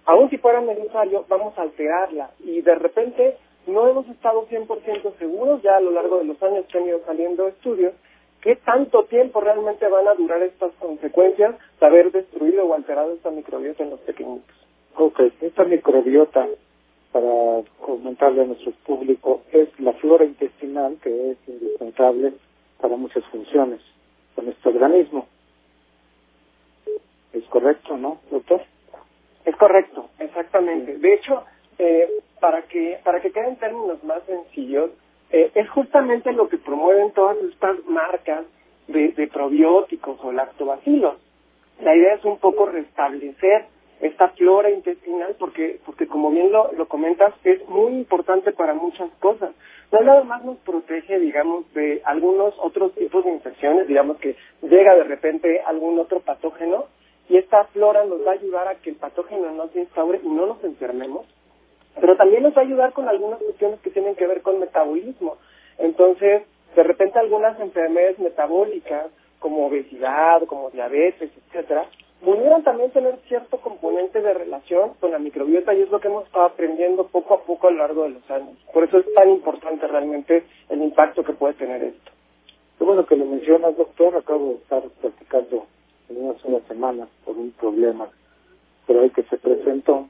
aun 0.05 0.29
si 0.29 0.37
fuera 0.37 0.61
necesario, 0.61 1.25
vamos 1.27 1.57
a 1.57 1.63
alterarla. 1.63 2.29
Y 2.37 2.61
de 2.61 2.75
repente 2.75 3.37
no 3.65 3.87
hemos 3.87 4.07
estado 4.09 4.45
100% 4.47 5.17
seguros, 5.17 5.63
ya 5.63 5.77
a 5.77 5.81
lo 5.81 5.89
largo 5.89 6.19
de 6.19 6.25
los 6.25 6.43
años 6.43 6.67
que 6.67 6.77
han 6.77 6.85
ido 6.85 7.01
saliendo 7.03 7.47
estudios, 7.47 7.95
qué 8.45 8.55
tanto 8.57 9.05
tiempo 9.05 9.41
realmente 9.41 9.87
van 9.87 10.07
a 10.07 10.13
durar 10.13 10.43
estas 10.43 10.71
consecuencias 10.73 11.55
de 11.79 11.85
haber 11.87 12.11
destruido 12.11 12.63
o 12.63 12.75
alterado 12.75 13.13
esta 13.13 13.31
microbiota 13.31 13.83
en 13.83 13.89
los 13.89 13.99
pequeñitos. 14.01 14.55
Ok, 14.95 15.19
esta 15.41 15.63
microbiota, 15.63 16.47
para 17.11 17.63
comentarle 17.81 18.43
a 18.43 18.45
nuestro 18.45 18.71
público, 18.85 19.41
es 19.51 19.67
la 19.79 19.93
flora 19.93 20.25
intestinal 20.25 20.99
que 21.01 21.31
es 21.31 21.37
indispensable 21.47 22.33
para 22.79 22.95
muchas 22.95 23.25
funciones 23.31 23.81
de 24.37 24.43
nuestro 24.43 24.69
organismo. 24.69 25.25
¿Es 27.33 27.45
correcto, 27.45 27.97
no, 27.97 28.19
doctor? 28.29 28.61
Es 29.43 29.55
correcto, 29.55 30.09
exactamente. 30.19 30.99
De 30.99 31.13
hecho, 31.15 31.43
eh, 31.79 32.07
para 32.39 32.61
que 32.67 32.99
para 33.03 33.21
que 33.21 33.31
queden 33.31 33.55
términos 33.55 34.03
más 34.03 34.21
sencillos, 34.25 34.91
eh, 35.31 35.51
es 35.55 35.69
justamente 35.69 36.31
lo 36.33 36.49
que 36.49 36.57
promueven 36.57 37.11
todas 37.11 37.37
estas 37.37 37.83
marcas 37.85 38.45
de, 38.87 39.29
probióticos 39.33 40.19
o 40.23 40.31
lactobacilos. 40.31 41.15
La 41.81 41.95
idea 41.95 42.13
es 42.15 42.23
un 42.23 42.37
poco 42.37 42.67
restablecer 42.67 43.65
esta 44.01 44.29
flora 44.29 44.69
intestinal 44.69 45.35
porque 45.39 45.79
porque 45.85 46.05
como 46.05 46.29
bien 46.29 46.51
lo, 46.51 46.71
lo 46.73 46.87
comentas 46.87 47.33
es 47.43 47.67
muy 47.69 47.93
importante 47.93 48.51
para 48.51 48.73
muchas 48.73 49.09
cosas 49.19 49.51
no 49.89 50.01
nada 50.01 50.21
más 50.25 50.43
nos 50.43 50.57
protege 50.57 51.17
digamos 51.17 51.71
de 51.73 52.01
algunos 52.03 52.53
otros 52.59 52.93
tipos 52.93 53.23
de 53.23 53.31
infecciones 53.31 53.87
digamos 53.87 54.17
que 54.17 54.35
llega 54.61 54.95
de 54.95 55.05
repente 55.05 55.61
algún 55.61 55.97
otro 55.97 56.19
patógeno 56.19 56.87
y 57.29 57.37
esta 57.37 57.63
flora 57.67 58.03
nos 58.03 58.19
va 58.27 58.31
a 58.31 58.33
ayudar 58.33 58.67
a 58.67 58.75
que 58.75 58.89
el 58.89 58.97
patógeno 58.97 59.49
no 59.51 59.69
se 59.69 59.79
instaure 59.79 60.19
y 60.21 60.27
no 60.27 60.45
nos 60.45 60.61
enfermemos 60.65 61.25
pero 61.99 62.15
también 62.15 62.43
nos 62.43 62.55
va 62.55 62.61
a 62.61 62.65
ayudar 62.65 62.93
con 62.93 63.07
algunas 63.07 63.39
cuestiones 63.39 63.79
que 63.81 63.89
tienen 63.89 64.15
que 64.15 64.27
ver 64.27 64.41
con 64.41 64.59
metabolismo 64.59 65.37
entonces 65.77 66.43
de 66.75 66.83
repente 66.83 67.19
algunas 67.19 67.59
enfermedades 67.59 68.19
metabólicas 68.19 69.07
como 69.39 69.67
obesidad 69.67 70.43
como 70.43 70.69
diabetes 70.71 71.31
etcétera 71.47 71.85
pudieran 72.23 72.63
también 72.63 72.91
tener 72.91 73.17
cierto 73.27 73.57
componente 73.57 74.21
de 74.21 74.33
relación 74.33 74.93
con 74.99 75.11
la 75.11 75.19
microbiota 75.19 75.73
y 75.73 75.81
es 75.81 75.89
lo 75.91 75.99
que 75.99 76.07
hemos 76.07 76.25
estado 76.25 76.45
aprendiendo 76.45 77.07
poco 77.07 77.35
a 77.35 77.43
poco 77.43 77.67
a 77.67 77.71
lo 77.71 77.77
largo 77.77 78.03
de 78.03 78.09
los 78.11 78.31
años. 78.31 78.57
Por 78.73 78.83
eso 78.83 78.97
es 78.97 79.13
tan 79.13 79.29
importante 79.29 79.85
realmente 79.85 80.43
el 80.69 80.81
impacto 80.81 81.23
que 81.23 81.33
puede 81.33 81.53
tener 81.53 81.83
esto. 81.83 82.11
Qué 82.79 82.83
bueno 82.83 83.05
que 83.05 83.15
lo 83.15 83.25
mencionas, 83.25 83.77
doctor. 83.77 84.15
Acabo 84.15 84.47
de 84.47 84.55
estar 84.55 84.81
platicando 85.01 85.65
en 86.09 86.25
unas 86.25 86.43
unas 86.45 86.63
semanas 86.63 87.09
por 87.23 87.37
un 87.37 87.51
problema 87.51 88.09
pero 88.87 89.01
ahí 89.01 89.09
que 89.09 89.23
se 89.23 89.37
presentó, 89.37 90.07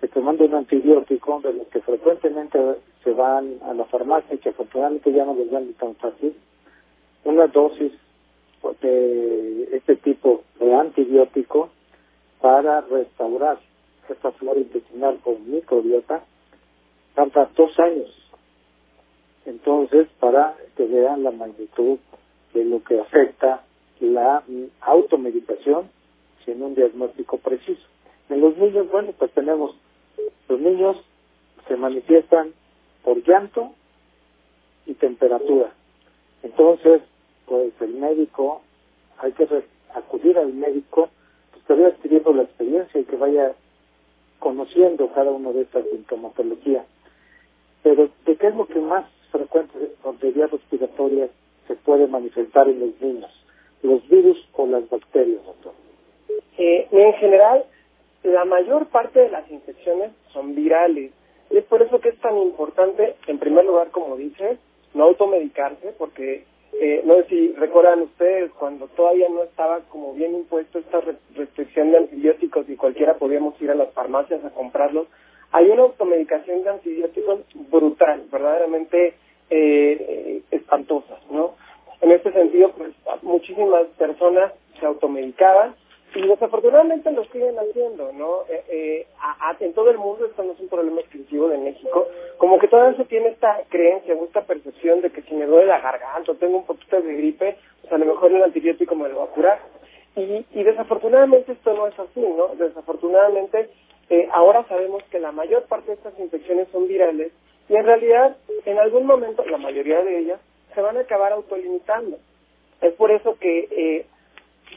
que 0.00 0.08
tomando 0.08 0.44
un 0.44 0.54
antibiótico 0.54 1.40
de 1.40 1.52
los 1.52 1.66
que 1.68 1.80
frecuentemente 1.80 2.58
se 3.04 3.12
van 3.12 3.58
a 3.62 3.74
la 3.74 3.84
farmacia 3.84 4.34
y 4.34 4.38
que 4.38 4.50
afortunadamente 4.50 5.12
ya 5.12 5.24
no 5.24 5.34
les 5.34 5.50
dan 5.50 5.72
tan 5.74 5.94
fácil, 5.96 6.34
una 7.24 7.46
dosis 7.46 7.92
de 8.80 9.68
este 9.72 9.96
tipo 9.96 10.42
de 10.58 10.74
antibiótico 10.74 11.70
para 12.40 12.80
restaurar 12.82 13.58
esta 14.08 14.32
flora 14.32 14.58
intestinal 14.58 15.18
con 15.22 15.50
microbiota 15.50 16.24
tarda 17.14 17.50
dos 17.56 17.78
años. 17.78 18.16
Entonces, 19.46 20.08
para 20.18 20.56
que 20.76 20.84
vean 20.86 21.22
la 21.22 21.30
magnitud 21.30 21.98
de 22.54 22.64
lo 22.64 22.82
que 22.82 23.00
afecta 23.00 23.62
la 24.00 24.42
automedicación 24.80 25.90
sin 26.44 26.62
un 26.62 26.74
diagnóstico 26.74 27.38
preciso. 27.38 27.82
En 28.28 28.40
los 28.40 28.56
niños, 28.56 28.90
bueno, 28.90 29.12
pues 29.18 29.30
tenemos, 29.32 29.74
los 30.48 30.60
niños 30.60 30.96
se 31.68 31.76
manifiestan 31.76 32.52
por 33.04 33.22
llanto 33.22 33.72
y 34.86 34.94
temperatura. 34.94 35.72
Entonces, 36.42 37.02
pues 37.46 37.72
el 37.80 37.94
médico, 37.94 38.62
hay 39.18 39.32
que 39.32 39.46
acudir 39.94 40.38
al 40.38 40.52
médico, 40.52 41.10
pues 41.52 41.64
que 41.64 41.74
vaya 41.74 41.88
adquiriendo 41.88 42.32
la 42.32 42.42
experiencia 42.42 43.00
y 43.00 43.04
que 43.04 43.16
vaya 43.16 43.52
conociendo 44.38 45.12
cada 45.12 45.30
uno 45.30 45.52
de 45.52 45.62
estas 45.62 45.84
sintomatologías. 45.90 46.86
Pero, 47.82 48.08
¿de 48.26 48.36
qué 48.36 48.48
es 48.48 48.54
lo 48.54 48.66
que 48.66 48.80
más 48.80 49.06
frecuente 49.30 49.78
de 49.78 50.30
vías 50.32 50.50
respiratorias 50.50 51.30
se 51.68 51.74
puede 51.76 52.06
manifestar 52.06 52.68
en 52.68 52.80
los 52.80 53.00
niños? 53.00 53.30
¿Los 53.82 54.06
virus 54.08 54.38
o 54.54 54.66
las 54.66 54.88
bacterias, 54.90 55.44
doctor? 55.44 55.72
Eh, 56.58 56.88
en 56.90 57.12
general, 57.14 57.64
la 58.22 58.44
mayor 58.44 58.86
parte 58.86 59.20
de 59.20 59.30
las 59.30 59.50
infecciones 59.50 60.12
son 60.32 60.54
virales. 60.54 61.12
Y 61.50 61.56
es 61.56 61.64
por 61.64 61.82
eso 61.82 62.00
que 62.00 62.10
es 62.10 62.18
tan 62.20 62.36
importante, 62.38 63.16
en 63.26 63.38
primer 63.38 63.64
lugar, 63.64 63.90
como 63.90 64.16
dices, 64.16 64.58
no 64.94 65.04
automedicarse, 65.04 65.94
porque 65.98 66.44
eh, 66.72 67.02
no 67.04 67.16
sé 67.16 67.24
si 67.28 67.52
recuerdan 67.52 68.02
ustedes 68.02 68.50
cuando 68.52 68.86
todavía 68.88 69.28
no 69.28 69.42
estaba 69.42 69.80
como 69.88 70.14
bien 70.14 70.34
impuesto 70.34 70.78
esta 70.78 71.00
restricción 71.34 71.90
de 71.90 71.98
antibióticos 71.98 72.68
y 72.68 72.76
cualquiera 72.76 73.14
podíamos 73.14 73.60
ir 73.60 73.70
a 73.70 73.74
las 73.74 73.92
farmacias 73.92 74.44
a 74.44 74.50
comprarlos, 74.50 75.08
hay 75.52 75.68
una 75.68 75.82
automedicación 75.82 76.62
de 76.62 76.70
antibióticos 76.70 77.40
brutal, 77.70 78.22
verdaderamente 78.30 79.14
eh, 79.50 80.42
espantosa, 80.52 81.18
¿no? 81.30 81.54
En 82.00 82.12
este 82.12 82.32
sentido, 82.32 82.72
pues 82.78 82.94
muchísimas 83.22 83.86
personas 83.98 84.52
se 84.78 84.86
automedicaban 84.86 85.74
y 86.14 86.26
desafortunadamente 86.26 87.10
lo 87.12 87.24
siguen 87.26 87.56
haciendo, 87.58 88.12
¿no? 88.12 88.42
Eh, 88.48 88.64
eh, 88.68 89.06
en 89.60 89.72
todo 89.74 89.90
el 89.90 89.98
mundo 89.98 90.26
esto 90.26 90.42
no 90.42 90.52
es 90.52 90.60
un 90.60 90.68
problema 90.68 91.00
exclusivo 91.00 91.48
de 91.48 91.58
México, 91.58 92.08
como 92.38 92.58
que 92.58 92.68
todavía 92.68 92.96
se 92.96 93.04
tiene 93.04 93.28
esta 93.28 93.62
creencia 93.68 94.14
o 94.14 94.24
esta 94.24 94.42
percepción 94.42 95.02
de 95.02 95.10
que 95.10 95.22
si 95.22 95.34
me 95.34 95.46
duele 95.46 95.66
la 95.66 95.80
garganta 95.80 96.32
o 96.32 96.36
tengo 96.36 96.58
un 96.58 96.66
poquito 96.66 97.00
de 97.00 97.14
gripe, 97.14 97.56
pues 97.82 97.92
a 97.92 97.98
lo 97.98 98.06
mejor 98.06 98.32
el 98.32 98.42
antibiótico 98.42 98.94
me 98.94 99.08
lo 99.08 99.18
va 99.18 99.24
a 99.24 99.28
curar. 99.28 99.60
Y, 100.16 100.44
y 100.52 100.62
desafortunadamente 100.64 101.52
esto 101.52 101.74
no 101.74 101.86
es 101.86 101.98
así, 101.98 102.20
¿no? 102.20 102.48
Desafortunadamente 102.56 103.68
eh, 104.08 104.28
ahora 104.32 104.64
sabemos 104.68 105.04
que 105.10 105.20
la 105.20 105.32
mayor 105.32 105.64
parte 105.64 105.88
de 105.88 105.94
estas 105.94 106.18
infecciones 106.18 106.68
son 106.72 106.88
virales 106.88 107.32
y 107.68 107.76
en 107.76 107.84
realidad 107.84 108.36
en 108.64 108.78
algún 108.78 109.06
momento, 109.06 109.44
la 109.44 109.58
mayoría 109.58 110.02
de 110.02 110.18
ellas, 110.18 110.40
se 110.74 110.80
van 110.80 110.96
a 110.96 111.00
acabar 111.00 111.32
autolimitando. 111.32 112.18
Es 112.80 112.94
por 112.94 113.10
eso 113.10 113.36
que 113.38 114.06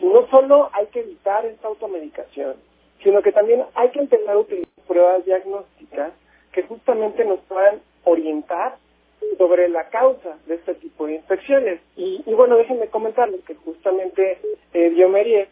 no 0.02 0.28
solo 0.28 0.70
hay 0.74 0.88
que 0.88 1.02
evitar 1.02 1.46
esta 1.46 1.68
automedicación, 1.68 2.56
sino 3.04 3.22
que 3.22 3.32
también 3.32 3.64
hay 3.76 3.90
que 3.90 4.00
empezar 4.00 4.36
a 4.36 4.40
utilizar 4.40 4.70
pruebas 4.88 5.26
diagnósticas 5.26 6.14
que 6.52 6.64
justamente 6.64 7.26
nos 7.26 7.40
puedan 7.42 7.82
orientar 8.04 8.78
sobre 9.38 9.70
la 9.70 9.90
causa 9.90 10.38
de 10.46 10.56
este 10.56 10.76
tipo 10.76 11.08
de 11.08 11.16
infecciones. 11.16 11.82
Y, 11.96 12.22
bueno, 12.34 12.58
déjenme 12.58 12.88
comentarles 12.88 13.44
que 13.46 13.56
justamente 13.56 14.40
eh, 14.74 14.90
Biomerie 14.90 15.48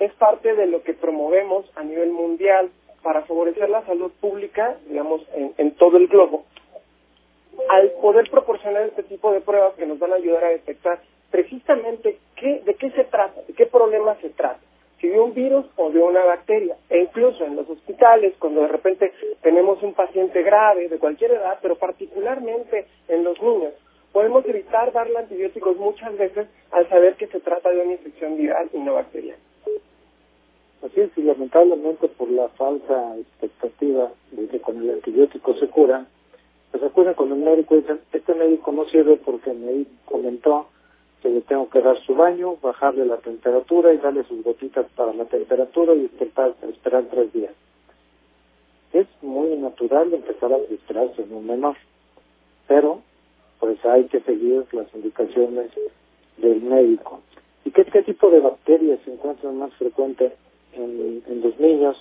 es 0.00 0.12
parte 0.14 0.54
de 0.54 0.66
lo 0.66 0.82
que 0.82 0.94
promovemos 0.94 1.64
a 1.76 1.82
nivel 1.82 2.10
mundial 2.10 2.70
para 3.02 3.22
favorecer 3.22 3.68
la 3.70 3.84
salud 3.86 4.10
pública, 4.20 4.76
digamos, 4.88 5.22
en, 5.34 5.54
en 5.58 5.74
todo 5.76 5.96
el 5.96 6.08
globo, 6.08 6.44
al 7.68 7.90
poder 8.02 8.28
proporcionar 8.30 8.82
este 8.82 9.04
tipo 9.04 9.32
de 9.32 9.40
pruebas 9.40 9.74
que 9.74 9.86
nos 9.86 9.98
van 9.98 10.12
a 10.12 10.16
ayudar 10.16 10.44
a 10.44 10.48
detectar 10.48 11.00
precisamente 11.34 12.18
qué, 12.36 12.62
de 12.64 12.74
qué 12.74 12.92
se 12.92 13.02
trata, 13.02 13.42
de 13.42 13.54
qué 13.54 13.66
problema 13.66 14.14
se 14.20 14.30
trata, 14.30 14.60
si 15.00 15.08
de 15.08 15.18
un 15.18 15.34
virus 15.34 15.66
o 15.74 15.90
de 15.90 15.98
una 15.98 16.22
bacteria. 16.24 16.76
E 16.88 17.00
incluso 17.00 17.44
en 17.44 17.56
los 17.56 17.68
hospitales, 17.68 18.34
cuando 18.38 18.60
de 18.60 18.68
repente 18.68 19.12
tenemos 19.42 19.82
un 19.82 19.94
paciente 19.94 20.44
grave 20.44 20.88
de 20.88 20.96
cualquier 20.96 21.32
edad, 21.32 21.58
pero 21.60 21.74
particularmente 21.74 22.86
en 23.08 23.24
los 23.24 23.42
niños, 23.42 23.72
podemos 24.12 24.46
evitar 24.46 24.92
darle 24.92 25.18
antibióticos 25.18 25.76
muchas 25.76 26.16
veces 26.16 26.46
al 26.70 26.88
saber 26.88 27.16
que 27.16 27.26
se 27.26 27.40
trata 27.40 27.68
de 27.70 27.80
una 27.80 27.94
infección 27.94 28.36
viral 28.36 28.70
y 28.72 28.78
no 28.78 28.94
bacteriana. 28.94 29.42
Así 30.84 31.00
es, 31.00 31.10
y 31.18 31.22
lamentablemente 31.22 32.06
por 32.06 32.30
la 32.30 32.46
falsa 32.50 33.16
expectativa 33.16 34.12
de 34.30 34.46
que 34.46 34.60
con 34.60 34.80
el 34.80 34.88
antibiótico 34.88 35.54
se 35.54 35.66
cura, 35.66 36.06
pues 36.70 36.80
acuden 36.84 37.14
con 37.14 37.32
el 37.32 37.38
médico 37.38 37.74
y 37.74 37.80
dicen, 37.80 37.98
este 38.12 38.34
médico 38.36 38.70
no 38.70 38.84
sirve 38.84 39.16
porque 39.16 39.52
me 39.52 39.84
comentó 40.04 40.68
que 41.24 41.30
le 41.30 41.40
tengo 41.40 41.70
que 41.70 41.80
dar 41.80 41.98
su 42.04 42.14
baño, 42.14 42.58
bajarle 42.60 43.06
la 43.06 43.16
temperatura 43.16 43.94
y 43.94 43.96
darle 43.96 44.24
sus 44.24 44.44
gotitas 44.44 44.84
para 44.94 45.14
la 45.14 45.24
temperatura 45.24 45.94
y 45.94 46.04
esperar, 46.04 46.54
esperar 46.68 47.04
tres 47.10 47.32
días. 47.32 47.54
Es 48.92 49.06
muy 49.22 49.56
natural 49.56 50.12
empezar 50.12 50.52
a 50.52 50.58
desesperarse 50.58 51.22
en 51.22 51.32
un 51.32 51.46
menor, 51.46 51.76
pero 52.68 53.00
pues 53.58 53.82
hay 53.86 54.04
que 54.04 54.20
seguir 54.20 54.66
las 54.72 54.94
indicaciones 54.94 55.70
del 56.36 56.60
médico. 56.60 57.22
¿Y 57.64 57.70
qué, 57.70 57.86
qué 57.86 58.02
tipo 58.02 58.28
de 58.28 58.40
bacterias 58.40 59.00
se 59.06 59.14
encuentran 59.14 59.56
más 59.56 59.72
frecuentes 59.76 60.34
en, 60.74 61.40
los 61.42 61.58
niños 61.58 61.96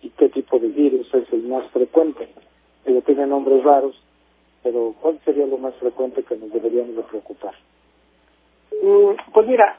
y 0.00 0.10
qué 0.10 0.28
tipo 0.28 0.60
de 0.60 0.68
virus 0.68 1.12
es 1.12 1.32
el 1.32 1.42
más 1.42 1.68
frecuente? 1.72 2.28
Ellos 2.84 3.02
tienen 3.02 3.30
nombres 3.30 3.64
raros, 3.64 4.00
pero 4.62 4.94
¿cuál 5.00 5.18
sería 5.24 5.44
lo 5.44 5.58
más 5.58 5.74
frecuente 5.74 6.22
que 6.22 6.36
nos 6.36 6.52
deberíamos 6.52 6.94
de 6.94 7.02
preocupar? 7.02 7.54
Mm, 8.82 9.32
pues 9.32 9.46
mira, 9.46 9.78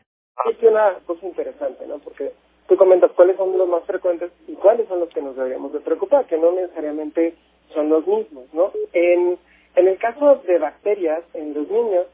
Es 0.49 0.63
una 0.63 0.95
cosa 1.05 1.25
interesante, 1.25 1.85
¿no? 1.87 1.99
Porque 1.99 2.31
tú 2.67 2.77
comentas 2.77 3.11
cuáles 3.11 3.37
son 3.37 3.57
los 3.57 3.67
más 3.67 3.83
frecuentes 3.83 4.31
y 4.47 4.53
cuáles 4.53 4.87
son 4.87 4.99
los 4.99 5.09
que 5.09 5.21
nos 5.21 5.35
deberíamos 5.35 5.73
de 5.73 5.79
preocupar, 5.79 6.25
que 6.25 6.37
no 6.37 6.51
necesariamente 6.51 7.35
son 7.73 7.89
los 7.89 8.05
mismos, 8.07 8.45
¿no? 8.53 8.71
En, 8.93 9.37
en 9.75 9.87
el 9.87 9.97
caso 9.97 10.41
de 10.47 10.59
bacterias 10.59 11.23
en 11.33 11.53
los 11.53 11.69
niños, 11.69 12.07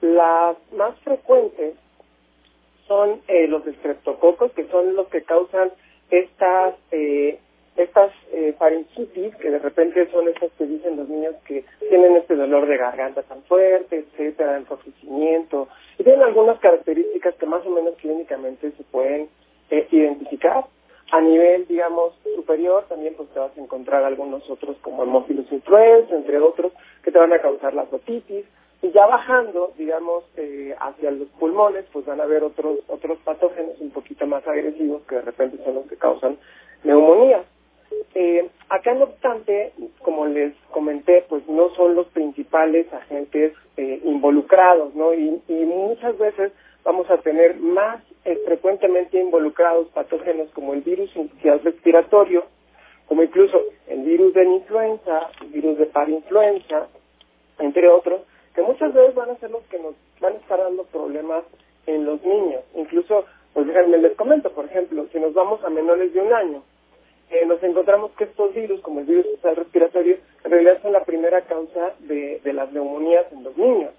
las 0.00 0.56
más 0.72 0.98
frecuentes 1.00 1.74
son 2.86 3.20
eh, 3.28 3.46
los 3.46 3.66
estreptococos, 3.66 4.52
que 4.52 4.66
son 4.68 4.94
los 4.94 5.08
que 5.08 5.22
causan 5.22 5.70
estas 6.10 6.74
eh, 6.90 7.38
estas 7.76 8.12
eh, 8.32 8.54
faringitis, 8.58 9.34
que 9.36 9.50
de 9.50 9.58
repente 9.58 10.10
son 10.10 10.28
estas 10.28 10.50
que 10.52 10.66
dicen 10.66 10.96
los 10.96 11.08
niños 11.08 11.34
que 11.46 11.64
tienen 11.88 12.16
este 12.16 12.36
dolor 12.36 12.66
de 12.66 12.76
garganta 12.76 13.22
tan 13.22 13.42
fuerte, 13.44 13.98
etcétera, 13.98 14.58
enrojecimiento, 14.58 15.68
y 15.98 16.04
tienen 16.04 16.22
algunas 16.22 16.58
características 16.60 17.34
que 17.36 17.46
más 17.46 17.64
o 17.66 17.70
menos 17.70 17.94
clínicamente 17.96 18.72
se 18.72 18.84
pueden 18.84 19.28
eh, 19.70 19.86
identificar. 19.90 20.64
A 21.10 21.20
nivel, 21.20 21.66
digamos, 21.66 22.14
superior, 22.36 22.84
también 22.88 23.14
pues 23.14 23.28
te 23.30 23.38
vas 23.38 23.56
a 23.56 23.60
encontrar 23.60 24.02
algunos 24.02 24.48
otros 24.48 24.76
como 24.78 25.02
hemófilos 25.02 25.50
influenza, 25.52 26.14
entre 26.14 26.38
otros, 26.40 26.72
que 27.02 27.10
te 27.10 27.18
van 27.18 27.32
a 27.32 27.40
causar 27.40 27.74
la 27.74 27.82
otitis. 27.82 28.46
Y 28.80 28.90
ya 28.90 29.06
bajando, 29.06 29.72
digamos, 29.78 30.24
eh, 30.36 30.74
hacia 30.80 31.10
los 31.10 31.28
pulmones, 31.38 31.84
pues 31.92 32.06
van 32.06 32.20
a 32.20 32.24
haber 32.24 32.42
otros 32.42 32.78
otros 32.88 33.18
patógenos 33.24 33.78
un 33.80 33.90
poquito 33.90 34.26
más 34.26 34.46
agresivos 34.48 35.02
que 35.02 35.16
de 35.16 35.22
repente 35.22 35.62
son 35.64 35.74
los 35.74 35.86
que 35.86 35.96
causan 35.96 36.38
neumonía. 36.82 37.44
Eh, 38.14 38.50
acá, 38.68 38.92
no 38.94 39.04
obstante, 39.04 39.72
como 40.00 40.26
les 40.26 40.54
comenté, 40.70 41.24
pues 41.28 41.46
no 41.48 41.70
son 41.74 41.94
los 41.94 42.06
principales 42.08 42.92
agentes 42.92 43.54
eh, 43.78 44.00
involucrados, 44.04 44.94
¿no? 44.94 45.14
Y, 45.14 45.40
y, 45.48 45.54
muchas 45.64 46.18
veces 46.18 46.52
vamos 46.84 47.08
a 47.10 47.18
tener 47.18 47.56
más 47.56 48.02
eh, 48.24 48.38
frecuentemente 48.44 49.18
involucrados 49.18 49.88
patógenos 49.88 50.50
como 50.50 50.74
el 50.74 50.82
virus 50.82 51.14
inicial 51.16 51.60
respiratorio, 51.62 52.44
como 53.06 53.22
incluso 53.22 53.58
el 53.88 54.02
virus 54.02 54.34
de 54.34 54.44
influenza, 54.44 55.30
el 55.40 55.48
virus 55.48 55.78
de 55.78 55.86
parinfluenza, 55.86 56.88
entre 57.60 57.88
otros, 57.88 58.22
que 58.54 58.62
muchas 58.62 58.92
veces 58.92 59.14
van 59.14 59.30
a 59.30 59.36
ser 59.36 59.50
los 59.50 59.62
que 59.64 59.78
nos 59.78 59.94
van 60.20 60.34
a 60.34 60.36
estar 60.36 60.58
dando 60.58 60.84
problemas 60.84 61.44
en 61.86 62.04
los 62.04 62.22
niños. 62.22 62.62
Incluso, 62.74 63.24
pues 63.54 63.66
déjenme 63.66 63.98
les 63.98 64.14
comento, 64.16 64.52
por 64.52 64.66
ejemplo, 64.66 65.06
si 65.12 65.18
nos 65.18 65.32
vamos 65.32 65.64
a 65.64 65.70
menores 65.70 66.12
de 66.12 66.20
un 66.20 66.32
año, 66.32 66.62
eh, 67.32 67.46
nos 67.46 67.62
encontramos 67.62 68.12
que 68.12 68.24
estos 68.24 68.54
virus, 68.54 68.80
como 68.82 69.00
el 69.00 69.06
virus 69.06 69.26
respiratorio, 69.42 70.18
en 70.44 70.50
realidad 70.50 70.82
son 70.82 70.92
la 70.92 71.04
primera 71.04 71.40
causa 71.42 71.94
de, 72.00 72.40
las 72.44 72.70
neumonías 72.72 73.32
en 73.32 73.42
los 73.42 73.56
niños. 73.56 73.90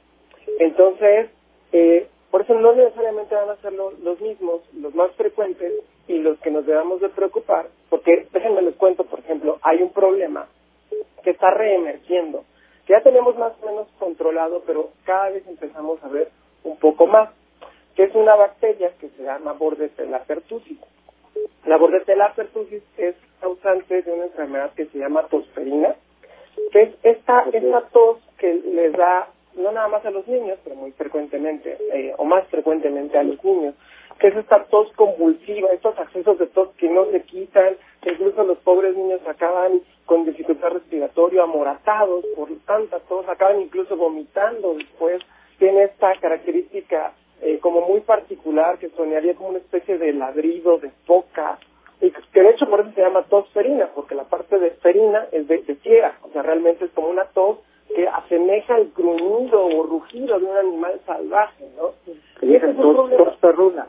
Entonces, 0.60 1.32
eh, 1.72 2.08
por 2.30 2.42
eso 2.42 2.54
no 2.54 2.74
necesariamente 2.76 3.34
van 3.34 3.50
a 3.50 3.56
ser 3.58 3.74
lo, 3.74 3.92
los 4.04 4.22
mismos, 4.22 4.62
los 4.76 4.94
más 4.94 5.12
frecuentes 5.14 5.74
y 6.08 6.20
los 6.20 6.38
que 6.42 6.52
nos 6.52 6.66
debamos 6.68 7.02
de 7.02 7.10
preocupar, 7.10 7.70
porque 7.90 8.28
déjenme 8.32 8.62
les 8.62 8.76
cuento, 8.76 9.04
por 9.04 9.20
ejemplo, 9.20 9.58
hay 9.64 9.82
un 9.82 9.92
problema 9.92 10.48
que 11.24 11.32
está 11.32 11.50
reemergiendo, 11.50 12.44
que 12.86 12.94
ya 12.94 13.02
tenemos 13.02 13.36
más 13.38 13.54
o 13.62 13.66
menos 13.66 13.88
controlado, 13.98 14.62
pero 14.68 14.92
cada 15.06 15.30
vez 15.30 15.48
empezamos 15.48 16.04
a 16.04 16.08
ver 16.10 16.30
un 16.64 16.78
poco 16.78 17.08
más, 17.08 17.30
que 17.96 18.04
es 18.04 18.14
una 18.14 18.36
bacteria 18.36 18.92
que 19.00 19.10
se 19.10 19.24
llama 19.24 19.54
Bordetella 19.54 20.24
pertussis. 20.24 20.78
La 21.66 21.78
Bordetella 21.78 22.34
pertussis 22.36 22.84
es 22.98 23.16
causante 23.40 24.02
de 24.02 24.12
una 24.12 24.26
enfermedad 24.26 24.74
que 24.74 24.86
se 24.88 24.98
llama 24.98 25.28
tosferina, 25.28 25.96
que 26.72 26.82
es 26.82 26.90
esta, 27.04 27.46
esta 27.52 27.82
tos 27.92 28.20
que 28.38 28.54
les 28.54 28.94
da 28.94 29.30
no 29.56 29.72
nada 29.72 29.88
más 29.88 30.06
a 30.06 30.12
los 30.12 30.28
niños, 30.28 30.58
pero 30.64 30.76
muy 30.76 30.92
frecuentemente, 30.92 31.78
eh, 31.94 32.14
o 32.18 32.26
más 32.26 32.48
frecuentemente 32.48 33.18
a 33.18 33.24
los 33.24 33.44
niños, 33.44 33.76
que 34.20 34.28
es 34.28 34.36
esta 34.36 34.64
tos 34.66 34.92
convulsiva, 34.94 35.70
estos 35.72 35.98
accesos 35.98 36.38
de 36.40 36.48
tos 36.48 36.70
que 36.78 36.90
no 36.90 37.06
se 37.12 37.22
quitan, 37.22 37.76
incluso 38.04 38.44
los 38.44 38.58
pobres 38.60 38.96
niños 38.96 39.22
acaban 39.28 39.82
con 40.06 40.26
dificultad 40.26 40.70
respiratoria, 40.70 41.44
amoratados 41.44 42.26
por 42.36 42.50
tanta 42.66 43.00
tos, 43.02 43.28
acaban 43.28 43.62
incluso 43.62 43.96
vomitando 43.96 44.76
después, 44.76 45.22
tiene 45.60 45.84
esta 45.84 46.14
característica 46.20 47.14
eh, 47.44 47.60
como 47.60 47.82
muy 47.82 48.02
particular 48.02 48.78
que 48.80 48.90
sonaría 48.90 49.36
como 49.36 49.50
una 49.50 49.60
especie 49.60 49.98
de 49.98 50.14
ladrido 50.14 50.78
de 50.78 50.90
foca, 51.06 51.60
y 52.02 52.12
que 52.12 52.42
de 52.42 52.50
hecho 52.50 52.70
por 52.70 52.82
eso 52.82 52.92
se 52.94 53.02
llama 53.02 53.24
tos 53.24 53.48
ferina, 53.50 53.90
porque 53.94 54.16
la 54.16 54.26
parte 54.26 54.60
de 54.60 54.72
ferina 54.72 55.28
es 55.32 55.48
de, 55.48 55.60
de 55.60 56.04
o 56.22 56.30
sea, 56.32 56.42
realmente 56.42 56.86
es 56.86 56.92
como 56.92 57.10
una 57.10 57.26
tos 57.26 57.60
que 57.94 58.08
asemeja 58.08 58.78
el 58.78 58.92
gruñido 58.96 59.66
o 59.66 59.84
rugido 59.84 60.40
de 60.40 60.46
un 60.46 60.58
animal 60.58 61.00
salvaje, 61.06 61.66
¿no? 61.78 61.92
Y 62.42 62.56
ese 62.56 62.72
es 62.72 62.78
un 62.78 62.94
problema. 63.40 63.88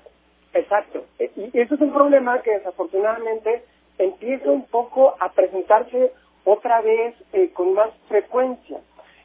Exacto. 0.52 1.04
E, 1.18 1.30
y 1.36 1.58
eso 1.58 1.74
es 1.74 1.80
un 1.80 1.92
problema 1.92 2.40
que 2.42 2.52
desafortunadamente 2.52 3.64
empieza 3.98 4.50
un 4.50 4.66
poco 4.66 5.14
a 5.18 5.32
presentarse 5.32 6.12
otra 6.44 6.80
vez 6.82 7.14
eh, 7.32 7.50
con 7.52 7.74
más 7.74 7.90
frecuencia. 8.08 8.80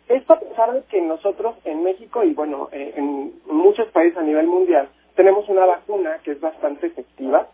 Esto 0.10 0.34
a 0.34 0.40
pesar 0.40 0.74
de 0.74 0.84
que 0.84 1.02
nosotros 1.02 1.56
en 1.66 1.84
México 1.84 2.24
y 2.24 2.34
bueno, 2.34 2.70
eh, 2.72 2.94
en 2.96 3.34
muchos 3.46 3.88
países 3.90 4.18
a 4.18 4.24
nivel 4.24 4.48
mundial 4.48 4.90
tenemos 5.16 5.48
una 5.50 5.66
vacuna 5.66 6.18
que 6.24 6.32
es 6.32 6.42
bastante 6.42 6.88
efectiva, 6.88 7.48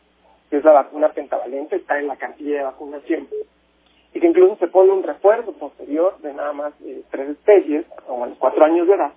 que 0.50 0.58
es 0.58 0.64
la 0.64 0.72
vacuna 0.72 1.10
pentavalente, 1.10 1.76
está 1.76 2.00
en 2.00 2.08
la 2.08 2.16
cantidad 2.16 2.58
de 2.58 2.64
vacunación 2.64 3.28
y 4.16 4.20
que 4.22 4.28
incluso 4.28 4.56
se 4.56 4.68
pone 4.68 4.92
un 4.94 5.04
refuerzo 5.04 5.52
posterior 5.52 6.18
de 6.20 6.34
nada 6.34 6.54
más 6.54 6.74
eh, 6.86 7.04
tres 7.12 7.32
especies, 7.32 7.86
como 8.08 8.24
a 8.24 8.28
los 8.28 8.38
cuatro 8.38 8.64
años 8.64 8.88
de 8.88 8.94
edad. 8.94 9.12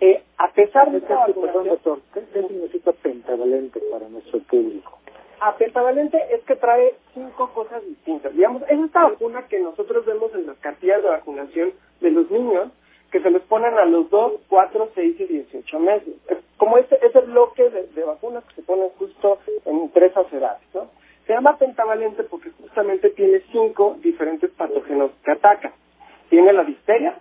Eh, 0.00 0.22
a 0.38 0.52
pesar 0.52 0.92
de 0.92 0.98
esta 0.98 1.16
vacunación... 1.16 1.64
doctor, 1.64 2.00
¿qué, 2.14 2.20
significa 2.32 2.92
pentavalente 2.92 3.80
para 3.90 4.08
nuestro 4.08 4.38
público? 4.40 5.00
A 5.44 5.56
pentavalente 5.56 6.16
es 6.30 6.40
que 6.44 6.54
trae 6.54 6.94
cinco 7.14 7.52
cosas 7.52 7.84
distintas. 7.84 8.32
Digamos, 8.32 8.62
es 8.68 8.78
esta 8.78 9.02
vacuna 9.02 9.48
que 9.48 9.58
nosotros 9.58 10.06
vemos 10.06 10.32
en 10.34 10.46
las 10.46 10.56
cartillas 10.58 11.02
de 11.02 11.08
vacunación 11.08 11.72
de 12.00 12.10
los 12.12 12.30
niños, 12.30 12.68
que 13.10 13.20
se 13.20 13.28
les 13.28 13.42
ponen 13.42 13.74
a 13.74 13.84
los 13.84 14.08
2, 14.08 14.34
4, 14.48 14.90
6 14.94 15.20
y 15.20 15.24
18 15.24 15.78
meses. 15.80 16.14
Como 16.56 16.78
ese, 16.78 16.96
ese 17.02 17.22
bloque 17.22 17.68
de, 17.70 17.88
de 17.88 18.04
vacunas 18.04 18.44
que 18.44 18.54
se 18.54 18.62
ponen 18.62 18.90
justo 18.90 19.40
en 19.64 19.90
tres 19.90 20.12
edades, 20.30 20.62
¿no? 20.74 20.86
Se 21.26 21.32
llama 21.32 21.58
pentavalente 21.58 22.22
porque 22.22 22.52
justamente 22.60 23.10
tiene 23.10 23.42
cinco 23.50 23.96
diferentes 24.00 24.48
patógenos 24.52 25.10
que 25.24 25.32
atacan. 25.32 25.72
Tiene 26.30 26.52
la 26.52 26.62
difteria, 26.62 27.18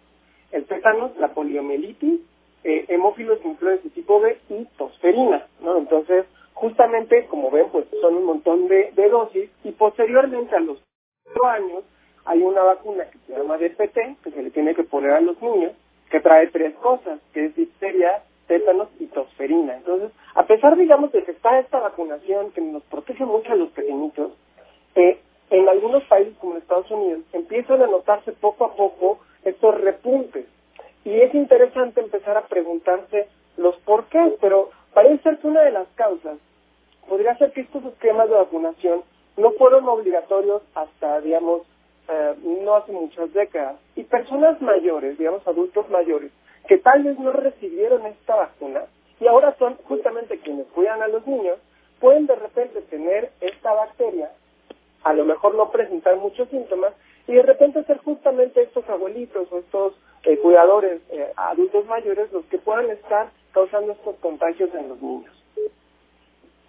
el 0.51 0.65
tétanos, 0.65 1.17
la 1.17 1.29
poliomielitis, 1.29 2.21
eh, 2.65 2.85
hemófilos 2.87 3.43
influenza 3.43 3.89
tipo 3.89 4.19
B 4.19 4.37
y 4.51 4.65
tosferina, 4.77 5.47
¿no? 5.63 5.79
Entonces, 5.79 6.27
justamente, 6.53 7.25
como 7.27 7.49
ven, 7.51 7.67
pues 7.71 7.85
son 8.01 8.15
un 8.15 8.25
montón 8.25 8.67
de, 8.67 8.91
dosis 9.09 9.49
y 9.63 9.71
posteriormente 9.71 10.55
a 10.55 10.59
los 10.59 10.79
cuatro 11.23 11.47
años 11.47 11.83
hay 12.25 12.41
una 12.41 12.61
vacuna 12.61 13.05
que 13.09 13.17
se 13.19 13.33
llama 13.33 13.57
DPT, 13.57 14.23
que 14.23 14.31
se 14.31 14.43
le 14.43 14.51
tiene 14.51 14.75
que 14.75 14.83
poner 14.83 15.11
a 15.11 15.21
los 15.21 15.41
niños, 15.41 15.73
que 16.09 16.19
trae 16.19 16.47
tres 16.47 16.75
cosas, 16.75 17.19
que 17.33 17.45
es 17.45 17.55
difteria, 17.55 18.23
tétanos 18.47 18.89
y 18.99 19.07
tosferina. 19.07 19.77
Entonces, 19.77 20.11
a 20.35 20.45
pesar, 20.45 20.77
digamos, 20.77 21.11
de 21.11 21.23
que 21.23 21.31
está 21.31 21.59
esta 21.59 21.79
vacunación 21.79 22.51
que 22.51 22.61
nos 22.61 22.83
protege 22.83 23.25
mucho 23.25 23.51
a 23.51 23.55
los 23.55 23.69
pequeñitos, 23.69 24.33
eh, 24.95 25.19
en 25.51 25.67
algunos 25.67 26.03
países 26.05 26.33
como 26.37 26.57
Estados 26.57 26.89
Unidos 26.91 27.21
empiezan 27.33 27.81
a 27.81 27.87
notarse 27.87 28.31
poco 28.33 28.65
a 28.65 28.75
poco 28.75 29.19
estos 29.43 29.79
repuntes. 29.79 30.45
Y 31.03 31.13
es 31.21 31.33
interesante 31.33 32.01
empezar 32.01 32.37
a 32.37 32.47
preguntarse 32.47 33.27
los 33.57 33.75
por 33.79 34.05
qué, 34.05 34.35
pero 34.39 34.70
parece 34.93 35.23
ser 35.23 35.37
que 35.39 35.47
una 35.47 35.61
de 35.61 35.71
las 35.71 35.87
causas 35.95 36.37
podría 37.07 37.37
ser 37.37 37.51
que 37.51 37.61
estos 37.61 37.83
esquemas 37.85 38.29
de 38.29 38.35
vacunación 38.35 39.03
no 39.37 39.51
fueron 39.51 39.87
obligatorios 39.87 40.61
hasta, 40.75 41.21
digamos, 41.21 41.63
eh, 42.07 42.35
no 42.63 42.75
hace 42.75 42.91
muchas 42.91 43.33
décadas. 43.33 43.77
Y 43.95 44.03
personas 44.03 44.61
mayores, 44.61 45.17
digamos, 45.17 45.47
adultos 45.47 45.89
mayores, 45.89 46.31
que 46.67 46.77
tal 46.77 47.03
vez 47.03 47.17
no 47.19 47.31
recibieron 47.31 48.05
esta 48.05 48.35
vacuna 48.35 48.83
y 49.19 49.27
ahora 49.27 49.55
son 49.59 49.77
justamente 49.87 50.39
quienes 50.39 50.67
cuidan 50.67 51.01
a 51.01 51.07
los 51.07 51.25
niños, 51.27 51.59
pueden 51.99 52.25
de 52.25 52.35
repente 52.35 52.81
tener 52.81 53.31
esta 53.39 53.73
bacteria, 53.73 54.31
a 55.03 55.13
lo 55.13 55.25
mejor 55.25 55.55
no 55.55 55.69
presentar 55.69 56.17
muchos 56.17 56.49
síntomas 56.49 56.93
y 57.27 57.33
de 57.33 57.43
repente 57.43 57.83
ser 57.83 57.99
justamente 57.99 58.63
estos 58.63 58.87
abuelitos 58.89 59.51
o 59.51 59.59
estos 59.59 59.93
eh, 60.23 60.37
cuidadores 60.37 61.01
eh, 61.11 61.31
adultos 61.35 61.85
mayores 61.85 62.31
los 62.31 62.45
que 62.45 62.57
puedan 62.57 62.89
estar 62.89 63.29
causando 63.53 63.91
estos 63.93 64.15
contagios 64.17 64.69
en 64.73 64.89
los 64.89 65.01
niños. 65.01 65.31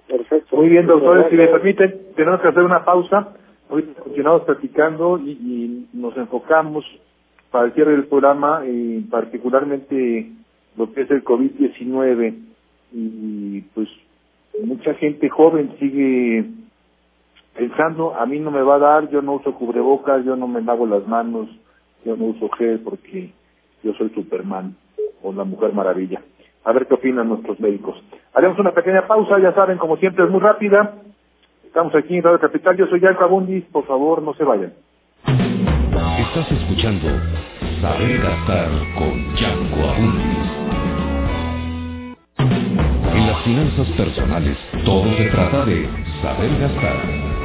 Perfecto. 0.09 0.57
Muy 0.57 0.69
bien, 0.69 0.87
doctores, 0.87 1.27
si 1.31 1.37
me 1.37 1.49
permiten, 1.49 2.13
tenemos 2.17 2.41
que 2.41 2.49
hacer 2.49 2.63
una 2.63 2.85
pausa. 2.85 3.35
Hoy 3.71 3.83
continuamos 3.99 4.43
platicando 4.43 5.19
y, 5.19 5.31
y 5.31 5.89
nos 5.93 6.17
enfocamos 6.17 6.85
para 7.51 7.67
el 7.67 7.73
cierre 7.75 7.93
del 7.93 8.07
programa, 8.07 8.65
y 8.67 9.01
particularmente 9.03 10.31
lo 10.77 10.93
que 10.93 11.03
es 11.03 11.11
el 11.11 11.23
COVID-19 11.23 12.35
y 12.93 13.61
pues 13.75 13.89
mucha 14.63 14.95
gente 14.95 15.29
joven 15.29 15.75
sigue 15.79 16.45
pensando, 17.55 18.15
a 18.15 18.27
mí 18.27 18.39
no 18.39 18.51
me 18.51 18.63
va 18.63 18.77
a 18.77 18.79
dar, 18.79 19.11
yo 19.11 19.23
no 19.23 19.35
uso 19.35 19.55
cubrebocas, 19.55 20.25
yo 20.25 20.37
no 20.37 20.49
me 20.49 20.63
lavo 20.63 20.87
las 20.87 21.07
manos, 21.07 21.49
yo 22.05 22.17
no 22.17 22.27
uso 22.27 22.49
gel 22.51 22.81
porque 22.81 23.33
yo 23.83 23.93
soy 23.95 24.11
Superman 24.11 24.75
o 25.23 25.33
la 25.33 25.45
Mujer 25.45 25.73
Maravilla. 25.73 26.23
A 26.65 26.73
ver 26.73 26.87
qué 26.87 26.95
opinan 26.95 27.29
nuestros 27.29 27.59
médicos. 27.61 27.97
Haremos 28.35 28.59
una 28.59 28.73
pequeña 28.73 29.07
pausa, 29.07 29.39
ya 29.39 29.53
saben, 29.53 29.79
como 29.79 29.97
siempre 29.97 30.25
es 30.25 30.31
muy 30.31 30.41
rápida. 30.41 30.95
Estamos 31.65 31.95
aquí 31.95 32.17
en 32.17 32.23
Radio 32.23 32.39
Capital, 32.39 32.77
yo 32.77 32.87
soy 32.87 33.01
Yanka 33.01 33.27
Bundis, 33.27 33.65
por 33.67 33.87
favor 33.87 34.23
no 34.23 34.35
se 34.35 34.45
vayan. 34.45 34.73
Estás 35.25 36.53
escuchando 36.53 37.09
Saber 37.81 38.21
Gastar 38.21 38.71
con 38.97 39.35
Yanko 39.35 39.89
Abundis. 39.89 40.63
En 43.15 43.27
las 43.27 43.43
finanzas 43.43 43.89
personales, 43.97 44.57
todo 44.85 45.05
se 45.17 45.25
trata 45.31 45.65
de 45.65 45.89
saber 46.23 46.59
gastar 46.61 46.97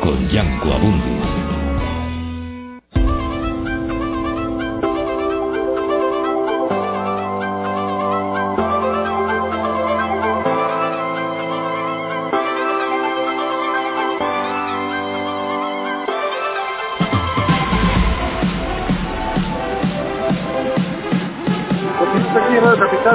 con 0.01 0.27
Yanko 0.29 0.71
Abundis. 0.71 1.56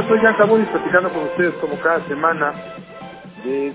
Soy 0.00 0.20
Jan 0.20 0.37
Camunis 0.37 0.68
platicando 0.68 1.11
con 1.11 1.24
ustedes 1.24 1.52
como 1.61 1.78
cada 1.81 2.07
semana 2.09 2.55
de 3.44 3.72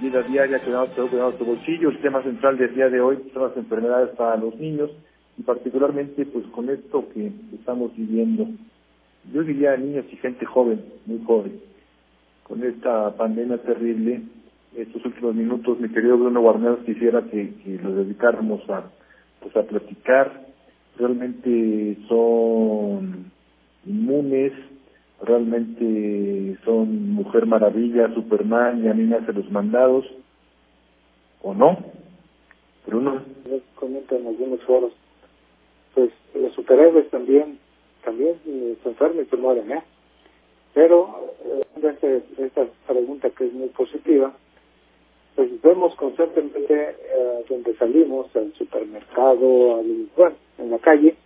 vida 0.00 0.22
diaria, 0.22 0.60
cuidado 0.60 0.86
cuidado 1.08 1.32
tu 1.32 1.44
bolsillo. 1.44 1.88
El 1.88 2.00
tema 2.00 2.22
central 2.22 2.56
del 2.56 2.72
día 2.72 2.88
de 2.88 3.00
hoy 3.00 3.18
son 3.34 3.42
las 3.42 3.56
enfermedades 3.56 4.10
para 4.10 4.36
los 4.36 4.54
niños 4.54 4.90
y 5.36 5.42
particularmente 5.42 6.24
pues 6.26 6.46
con 6.54 6.70
esto 6.70 7.08
que 7.12 7.32
estamos 7.52 7.90
viviendo. 7.96 8.46
Yo 9.32 9.42
diría 9.42 9.76
niños 9.76 10.04
y 10.12 10.16
gente 10.18 10.46
joven, 10.46 10.84
muy 11.04 11.20
joven. 11.24 11.60
Con 12.44 12.62
esta 12.62 13.16
pandemia 13.16 13.58
terrible, 13.58 14.22
estos 14.76 15.04
últimos 15.04 15.34
minutos, 15.34 15.80
mi 15.80 15.88
querido 15.88 16.16
Bruno 16.16 16.42
Guarneros 16.42 16.84
quisiera 16.86 17.22
que, 17.22 17.54
que 17.64 17.80
los 17.82 17.96
dedicáramos 17.96 18.60
a, 18.70 18.84
pues 19.40 19.56
a 19.56 19.64
platicar. 19.64 20.46
Realmente 20.96 21.98
son 22.08 23.32
inmunes, 23.84 24.52
realmente 25.22 26.58
son 26.64 27.12
Mujer 27.12 27.46
Maravilla, 27.46 28.12
Superman 28.14 28.84
y 28.84 28.88
a 28.88 28.94
mí 28.94 29.04
me 29.04 29.16
hace 29.16 29.32
los 29.32 29.50
mandados, 29.50 30.04
o 31.42 31.54
no, 31.54 31.78
pero 32.84 33.00
no. 33.00 33.22
Comentan 33.74 34.22
en 34.22 34.26
algunos 34.28 34.60
foros, 34.62 34.92
pues 35.94 36.10
los 36.34 36.52
superhéroes 36.54 37.08
también, 37.10 37.58
también 38.04 38.34
se 38.44 38.88
enferman 38.88 39.24
y 39.24 39.28
se 39.28 39.36
mueren, 39.36 39.72
¿eh? 39.72 39.82
Pero 40.74 41.32
eh, 42.02 42.22
esta 42.38 42.66
pregunta 42.86 43.30
que 43.30 43.46
es 43.46 43.52
muy 43.52 43.68
positiva, 43.68 44.32
pues 45.34 45.50
vemos 45.62 45.94
constantemente 45.96 46.74
eh, 46.74 47.44
donde 47.48 47.74
salimos, 47.76 48.34
al 48.36 48.52
supermercado, 48.54 49.76
al, 49.76 50.08
bueno, 50.16 50.36
en 50.58 50.70
la 50.70 50.78
calle, 50.78 51.16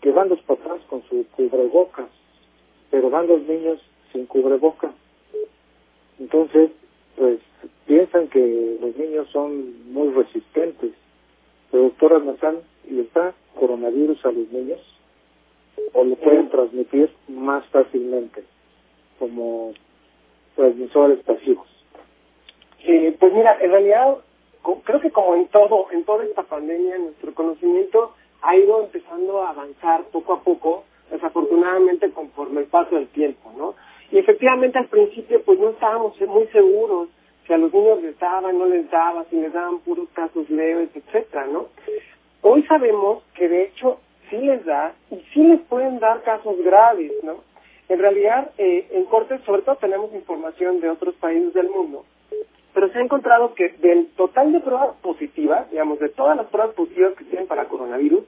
que 0.00 0.12
van 0.12 0.28
los 0.28 0.40
papás 0.42 0.80
con 0.88 1.02
su 1.04 1.24
cubrebocas 1.36 2.08
pero 2.90 3.10
van 3.10 3.26
los 3.26 3.42
niños 3.42 3.80
sin 4.12 4.26
cubreboca. 4.26 4.92
Entonces, 6.18 6.70
pues 7.16 7.38
piensan 7.86 8.28
que 8.28 8.78
los 8.80 8.96
niños 8.96 9.28
son 9.30 9.92
muy 9.92 10.08
resistentes. 10.10 10.92
Pero 11.70 11.84
doctora 11.84 12.16
Almazán, 12.16 12.58
¿y 12.88 13.00
está 13.00 13.34
coronavirus 13.54 14.24
a 14.24 14.32
los 14.32 14.50
niños? 14.50 14.80
o 15.92 16.04
lo 16.04 16.16
pueden 16.16 16.48
transmitir 16.48 17.10
más 17.28 17.64
fácilmente 17.66 18.44
como 19.18 19.72
transmisores 20.56 21.20
pasivos? 21.24 21.66
Eh, 22.84 23.14
pues 23.18 23.32
mira, 23.32 23.58
en 23.60 23.70
realidad 23.70 24.16
creo 24.84 25.00
que 25.00 25.10
como 25.10 25.34
en 25.34 25.48
todo, 25.48 25.86
en 25.90 26.04
toda 26.04 26.24
esta 26.24 26.42
pandemia, 26.42 26.98
nuestro 26.98 27.34
conocimiento 27.34 28.12
ha 28.42 28.56
ido 28.56 28.82
empezando 28.82 29.42
a 29.42 29.50
avanzar 29.50 30.04
poco 30.04 30.32
a 30.32 30.42
poco, 30.42 30.84
el 32.60 32.66
paso 32.66 32.94
del 32.96 33.08
tiempo, 33.08 33.52
¿no? 33.56 33.74
Y 34.12 34.18
efectivamente 34.18 34.78
al 34.78 34.88
principio 34.88 35.42
pues 35.42 35.58
no 35.58 35.70
estábamos 35.70 36.20
muy 36.20 36.46
seguros 36.48 37.08
si 37.46 37.52
a 37.52 37.58
los 37.58 37.72
niños 37.72 38.02
les 38.02 38.18
daban, 38.18 38.58
no 38.58 38.66
les 38.66 38.90
daba, 38.90 39.24
si 39.24 39.36
les 39.36 39.52
daban 39.52 39.80
puros 39.80 40.08
casos 40.12 40.48
leves, 40.50 40.90
etcétera, 40.94 41.46
¿no? 41.46 41.66
Hoy 42.42 42.62
sabemos 42.64 43.22
que 43.34 43.48
de 43.48 43.64
hecho 43.64 44.00
sí 44.28 44.36
les 44.36 44.64
da 44.64 44.94
y 45.10 45.16
sí 45.32 45.42
les 45.42 45.60
pueden 45.62 45.98
dar 45.98 46.22
casos 46.22 46.56
graves, 46.58 47.12
¿no? 47.22 47.42
En 47.88 47.98
realidad, 47.98 48.52
eh, 48.56 48.86
en 48.92 49.04
Cortes 49.06 49.40
sobre 49.44 49.62
todo 49.62 49.76
tenemos 49.76 50.14
información 50.14 50.80
de 50.80 50.90
otros 50.90 51.14
países 51.16 51.52
del 51.52 51.68
mundo, 51.68 52.04
pero 52.72 52.88
se 52.88 52.98
ha 52.98 53.02
encontrado 53.02 53.54
que 53.54 53.70
del 53.80 54.06
total 54.16 54.52
de 54.52 54.60
pruebas 54.60 54.96
positivas, 55.02 55.68
digamos, 55.70 55.98
de 55.98 56.08
todas 56.08 56.36
las 56.36 56.46
pruebas 56.46 56.74
positivas 56.74 57.14
que 57.14 57.24
tienen 57.24 57.48
para 57.48 57.66
coronavirus, 57.66 58.22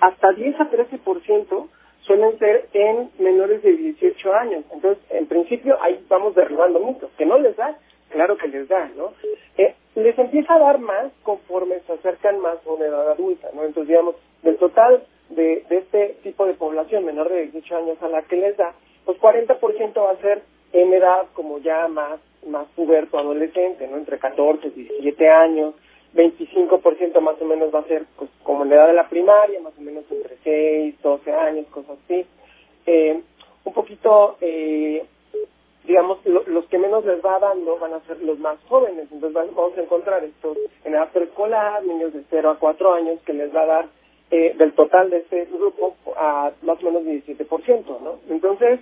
hasta 0.00 0.32
10 0.32 0.60
a 0.60 0.70
13% 0.70 1.68
suelen 2.02 2.38
ser 2.38 2.68
en 2.72 3.10
menores 3.18 3.62
de 3.62 3.76
18 3.76 4.34
años. 4.34 4.64
Entonces, 4.72 5.02
en 5.10 5.26
principio, 5.26 5.76
ahí 5.82 6.04
vamos 6.08 6.34
derribando 6.34 6.80
mitos. 6.80 7.10
Que 7.18 7.26
no 7.26 7.38
les 7.38 7.56
da, 7.56 7.76
claro 8.10 8.36
que 8.36 8.48
les 8.48 8.68
da, 8.68 8.90
¿no? 8.96 9.12
Eh, 9.56 9.74
les 9.94 10.18
empieza 10.18 10.54
a 10.54 10.58
dar 10.58 10.78
más 10.78 11.12
conforme 11.22 11.80
se 11.86 11.92
acercan 11.94 12.40
más 12.40 12.58
a 12.66 12.70
una 12.70 12.86
edad 12.86 13.10
adulta, 13.10 13.48
¿no? 13.54 13.64
Entonces, 13.64 13.88
digamos, 13.88 14.16
del 14.42 14.56
total 14.56 15.04
de, 15.30 15.64
de 15.68 15.78
este 15.78 16.16
tipo 16.22 16.46
de 16.46 16.54
población 16.54 17.04
menor 17.04 17.28
de 17.28 17.42
18 17.48 17.76
años 17.76 18.02
a 18.02 18.08
la 18.08 18.22
que 18.22 18.36
les 18.36 18.56
da, 18.56 18.74
pues 19.04 19.18
40% 19.18 19.96
va 19.96 20.10
a 20.10 20.20
ser 20.20 20.42
en 20.72 20.92
edad 20.92 21.26
como 21.32 21.58
ya 21.58 21.88
más, 21.88 22.20
más 22.46 22.66
puberto 22.76 23.18
adolescente, 23.18 23.86
¿no? 23.88 23.96
Entre 23.96 24.18
14 24.18 24.68
y 24.68 24.70
17 24.70 25.28
años, 25.28 25.74
25% 26.14 27.20
más 27.20 27.40
o 27.40 27.44
menos 27.44 27.74
va 27.74 27.80
a 27.80 27.84
ser 27.88 28.04
pues, 28.16 28.30
como 28.42 28.64
la 28.64 28.76
edad 28.76 28.86
de 28.88 28.92
la 28.94 29.08
primaria, 29.08 29.60
más 29.60 29.74
o 29.78 29.80
menos 29.80 30.04
entre 30.10 30.36
6, 30.42 31.02
12 31.02 31.32
años, 31.32 31.66
cosas 31.66 31.98
así. 32.04 32.24
Eh, 32.86 33.20
un 33.64 33.72
poquito, 33.72 34.36
eh, 34.40 35.04
digamos, 35.84 36.18
los 36.24 36.64
que 36.66 36.78
menos 36.78 37.04
les 37.04 37.24
va 37.24 37.38
dando 37.38 37.78
van 37.78 37.94
a 37.94 38.00
ser 38.00 38.20
los 38.22 38.38
más 38.38 38.58
jóvenes. 38.68 39.08
Entonces 39.10 39.32
vamos 39.32 39.76
a 39.76 39.82
encontrar 39.82 40.24
estos 40.24 40.56
en 40.84 40.94
edad 40.94 41.10
preescolar, 41.12 41.84
niños 41.84 42.12
de 42.12 42.22
0 42.30 42.50
a 42.50 42.58
4 42.58 42.94
años, 42.94 43.20
que 43.26 43.32
les 43.32 43.54
va 43.54 43.62
a 43.62 43.66
dar 43.66 43.86
eh, 44.30 44.54
del 44.56 44.72
total 44.72 45.10
de 45.10 45.18
este 45.18 45.44
grupo 45.46 45.96
a 46.16 46.52
más 46.62 46.82
o 46.82 46.86
menos 46.86 47.02
17%, 47.04 48.00
¿no? 48.00 48.18
Entonces, 48.28 48.80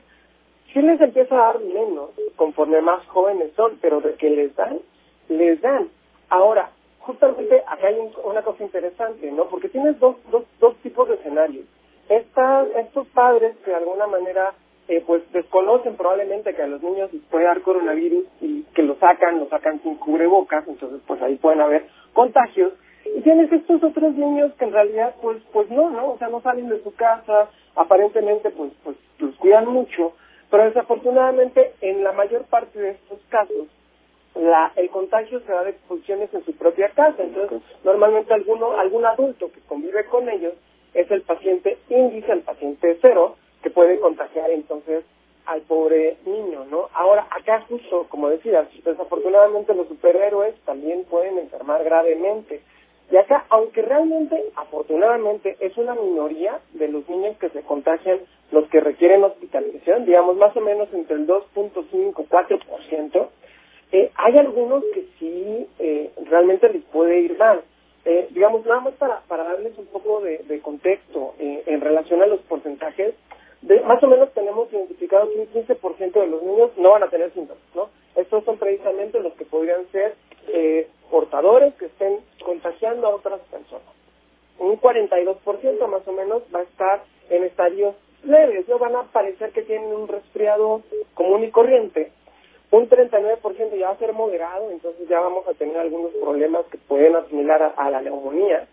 sí 0.72 0.82
les 0.82 1.00
empieza 1.00 1.34
a 1.34 1.52
dar 1.52 1.60
menos 1.60 2.10
conforme 2.37 2.80
más 2.80 3.06
jóvenes 3.06 3.52
son, 3.54 3.78
pero 3.80 4.00
de 4.00 4.14
que 4.14 4.30
les 4.30 4.54
dan, 4.56 4.80
les 5.28 5.60
dan. 5.60 5.88
Ahora, 6.30 6.70
justamente 7.07 7.62
acá 7.67 7.88
hay 7.88 7.97
una 8.25 8.43
cosa 8.43 8.62
interesante, 8.62 9.31
¿no? 9.31 9.47
Porque 9.49 9.69
tienes 9.69 9.99
dos, 10.01 10.17
dos, 10.31 10.45
dos 10.59 10.77
tipos 10.77 11.09
de 11.09 11.14
escenarios. 11.14 11.67
Estas, 12.09 12.69
estos 12.77 13.07
padres 13.09 13.57
que 13.64 13.71
de 13.71 13.77
alguna 13.77 14.07
manera 14.07 14.55
eh, 14.88 15.03
pues 15.07 15.23
desconocen 15.33 15.97
probablemente 15.97 16.55
que 16.55 16.62
a 16.62 16.67
los 16.67 16.83
niños 16.83 17.12
les 17.12 17.23
puede 17.25 17.45
dar 17.45 17.62
coronavirus 17.62 18.25
y 18.40 18.62
que 18.75 18.83
lo 18.83 18.97
sacan, 18.97 19.38
lo 19.38 19.49
sacan 19.49 19.83
sin 19.83 19.97
cubrebocas, 19.97 20.67
entonces 20.69 21.01
pues 21.07 21.21
ahí 21.23 21.37
pueden 21.37 21.61
haber 21.61 21.87
contagios. 22.12 22.73
Y 23.17 23.21
tienes 23.21 23.53
estos 23.53 23.83
otros 23.83 24.14
niños 24.14 24.53
que 24.59 24.64
en 24.64 24.73
realidad 24.73 25.14
pues 25.23 25.43
pues 25.53 25.71
no, 25.71 25.90
¿no? 25.90 26.12
O 26.12 26.19
sea, 26.19 26.29
no 26.29 26.40
salen 26.43 26.69
de 26.69 26.83
su 26.83 26.95
casa, 26.95 27.49
aparentemente 27.77 28.51
pues 28.51 28.73
pues 28.83 28.97
los 29.19 29.35
cuidan 29.37 29.67
mucho, 29.67 30.12
pero 30.51 30.64
desafortunadamente 30.64 31.73
en 31.81 32.05
la 32.05 32.12
mayor 32.12 32.45
parte 32.45 32.79
de 32.79 32.90
estos 32.90 33.21
casos 33.29 33.69
la, 34.35 34.73
el 34.77 34.90
contagio 34.90 35.40
se 35.40 35.53
da 35.53 35.64
de 35.64 35.70
expulsiones 35.70 36.33
en 36.35 36.44
su 36.44 36.55
propia 36.57 36.90
casa. 36.90 37.23
Entonces, 37.23 37.62
normalmente 37.85 38.35
alguno, 38.35 38.79
algún 38.79 39.07
adulto 39.07 39.51
que 39.53 39.61
convive 39.61 40.05
con 40.07 40.29
ellos 40.29 40.55
es 40.92 41.11
el 41.11 41.23
paciente 41.23 41.79
índice, 41.88 42.33
el 42.33 42.42
paciente 42.42 42.99
cero, 43.01 43.37
que 43.62 43.70
puede 43.70 43.99
contagiar 43.99 44.51
entonces 44.51 45.05
al 45.47 45.62
pobre 45.62 46.16
niño, 46.25 46.64
¿no? 46.70 46.88
Ahora, 46.94 47.27
acá 47.31 47.64
justo, 47.68 48.07
como 48.09 48.29
decías, 48.29 48.66
desafortunadamente 48.85 49.75
los 49.75 49.88
superhéroes 49.88 50.55
también 50.64 51.05
pueden 51.05 51.38
enfermar 51.38 51.85
gravemente. 51.85 52.62
Y 53.11 53.16
acá, 53.16 53.44
aunque 53.51 53.83
realmente, 53.83 54.42
afortunadamente, 54.57 55.57
es 55.61 55.77
una 55.77 55.94
minoría 55.94 56.61
de 56.73 56.88
los 56.88 57.07
niños 57.09 57.37
que 57.38 57.51
se 57.51 57.62
contagian 57.62 58.20
los 58.51 58.66
que 58.68 58.81
requieren 58.81 59.25
hospitalización, 59.25 60.07
digamos 60.07 60.37
más 60.37 60.57
o 60.57 60.61
menos 60.61 60.88
entre 60.92 61.16
el 61.16 61.27
2.5-4%, 61.27 63.29
hay 64.16 64.38
algunos 64.38 64.83
que 64.92 65.07
sí 65.18 65.66
eh, 65.78 66.11
realmente 66.26 66.68
les 66.68 66.83
puede 66.85 67.20
ir 67.20 67.38
mal. 67.38 67.62
Eh, 68.04 68.28
digamos, 68.30 68.66
nada 68.66 68.80
más 68.80 68.94
para, 68.94 69.22
darles 69.28 69.78
un 69.78 69.87
poco 69.87 70.20
de, 70.20 70.61
contexto 70.61 71.35
eh, 71.38 71.62
en 71.66 71.80
relación 71.80 72.22
a 72.22 72.26
los 72.26 72.40
porcentajes, 72.40 73.14
más 73.87 74.02
o 74.02 74.07
menos 74.09 74.30
tenemos 74.35 74.70
identificado 74.70 75.30
que 75.30 75.38
un 75.38 75.66
15% 75.66 76.12
de 76.12 76.26
los 76.26 76.42
niños 76.42 76.70
no 76.76 76.90
van 76.90 77.02
a 77.02 77.09
tener 77.09 77.33
síntomas, 77.33 77.62
¿no? 77.74 77.88
Estos 78.14 78.44
son 78.44 78.59
precisamente 78.59 79.20
los 79.20 79.33
que 79.35 79.46
podrían 79.46 79.87
ser 79.90 80.14
portadores 81.11 81.74
que 81.74 81.87
estén 81.87 82.18
contagiando 82.44 83.07
a 83.07 83.14
otras 83.14 83.40
personas. 83.50 83.88
Un 84.59 84.78
42% 84.78 85.87
más 85.88 86.07
o 86.07 86.12
menos 86.12 86.42
va 86.54 86.61
a 86.61 86.64
estar 86.64 87.04
en 87.30 87.44
estadios 87.44 87.94
leves, 88.22 88.68
no 88.68 88.78
van 88.78 88.96
a 88.96 89.04
parecer 89.04 89.50
que 89.52 89.62
tienen 89.62 89.94
un 89.94 90.09
resfriado 90.09 90.83
común 91.14 91.44
y 91.44 91.50
corriente, 91.50 92.12
un 92.74 92.88
39% 92.88 93.76
ya 93.78 93.87
va 93.87 93.92
a 93.92 93.98
ser 93.98 94.12
moderado, 94.12 94.70
entonces 94.70 95.06
ya 95.08 95.20
vamos 95.20 95.46
a 95.46 95.54
tener 95.54 95.76
algunos 95.76 96.12
problemas 96.14 96.66
que 96.66 96.78
pueden 96.78 97.14
asimilar 97.14 97.74
a, 97.76 97.90
la 97.90 98.00
neumonía. 98.00 98.66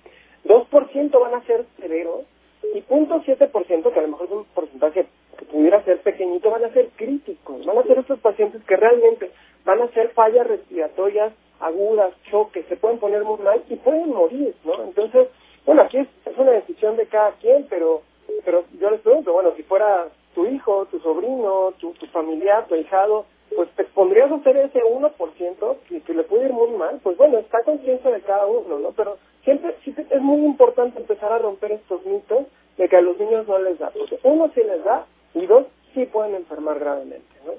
2% 0.46 1.20
van 1.20 1.36
a 1.36 1.46
ser 1.46 1.66
severos 1.80 2.26
y 2.74 2.82
0.7%, 2.82 3.94
que 3.94 4.00
a 4.00 4.02
lo 4.02 4.08
mejor 4.08 4.26
es 4.26 4.32
un 4.32 4.46
porcentaje 4.46 5.06
que 5.38 5.46
pudiera 5.46 5.84
ser 5.84 6.00
pequeñito, 6.02 6.50
van 6.50 6.66
a 6.66 6.74
ser 6.74 6.90
críticos. 6.96 7.64
Van 7.66 7.78
a 7.78 7.84
ser 7.84 8.00
estos 8.00 8.20
pacientes 8.20 8.64
que 8.64 8.76
realmente 8.76 9.32
van 9.66 9.82
a 9.82 9.88
ser 9.90 10.10
fallas 10.10 10.48
respiratorias 10.48 11.34
agudas, 11.60 12.14
choques, 12.32 12.66
se 12.66 12.78
pueden 12.78 12.98
poner 12.98 13.24
muy 13.24 13.40
mal 13.40 13.62
y 13.70 13.76
pueden 13.76 14.10
morir, 14.10 14.56
¿no? 14.64 14.84
Entonces, 14.84 15.28
bueno, 15.64 15.84
aquí 15.84 16.00
es, 16.00 16.08
una 16.38 16.52
decisión 16.54 16.98
de 16.98 17.06
cada 17.06 17.34
quien, 17.34 17.68
pero 17.70 18.02
pero 18.46 18.64
yo 18.80 18.90
les 18.90 19.02
pregunto, 19.02 19.34
bueno, 19.34 19.52
si 19.56 19.62
fuera 19.64 20.08
tu 20.34 20.48
hijo, 20.48 20.86
tu 20.86 21.00
sobrino, 21.00 21.74
tu, 21.80 21.92
tu 21.94 22.08
familiar, 22.08 22.66
tu 22.68 22.76
hijado, 22.76 23.26
pues 23.56 23.70
te 23.76 23.84
pondrías 23.86 24.32
a 24.32 24.36
hacer 24.36 24.58
ese 24.58 24.80
1% 24.80 25.78
que, 25.88 26.02
que 26.02 26.14
le 26.14 26.24
puede 26.24 26.46
ir 26.46 26.54
muy 26.54 26.70
mal, 26.72 27.00
pues 27.04 27.18
bueno, 27.18 27.38
está 27.38 27.64
conciencia 27.64 28.10
de 28.10 28.22
cada 28.22 28.46
uno, 28.46 28.80
¿no? 28.80 28.92
Pero 28.92 29.18
siempre 29.44 29.76
sí, 29.84 29.94
es 29.98 30.22
muy 30.22 30.46
importante 30.46 31.00
empezar 31.00 31.32
a 31.32 31.40
romper 31.40 31.74
estos 31.74 32.06
mitos 32.06 32.48
de 32.78 32.88
que 32.88 32.96
a 32.96 33.02
los 33.02 33.20
niños 33.20 33.48
no 33.48 33.60
les 33.60 33.80
da, 33.80 33.92
porque 33.92 34.20
uno 34.24 34.50
sí 34.54 34.62
les 34.62 34.84
da 34.84 35.06
y 35.34 35.46
dos 35.46 35.66
sí 35.94 36.06
pueden 36.06 36.36
enfermar 36.36 36.80
gravemente, 36.80 37.36
¿no? 37.46 37.54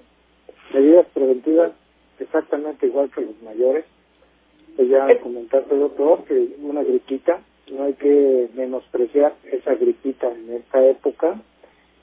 Medidas 0.73 1.07
preventivas 1.13 1.73
exactamente 2.19 2.87
igual 2.87 3.11
que 3.11 3.21
los 3.21 3.41
mayores. 3.43 3.85
Pues 4.77 4.89
ya 4.89 5.07
comentaste, 5.21 5.77
doctor, 5.77 6.25
que 6.25 6.57
una 6.63 6.83
gripita, 6.83 7.43
no 7.71 7.85
hay 7.85 7.93
que 7.95 8.49
menospreciar 8.55 9.35
esa 9.45 9.75
gripita 9.75 10.29
en 10.33 10.55
esta 10.55 10.83
época, 10.87 11.41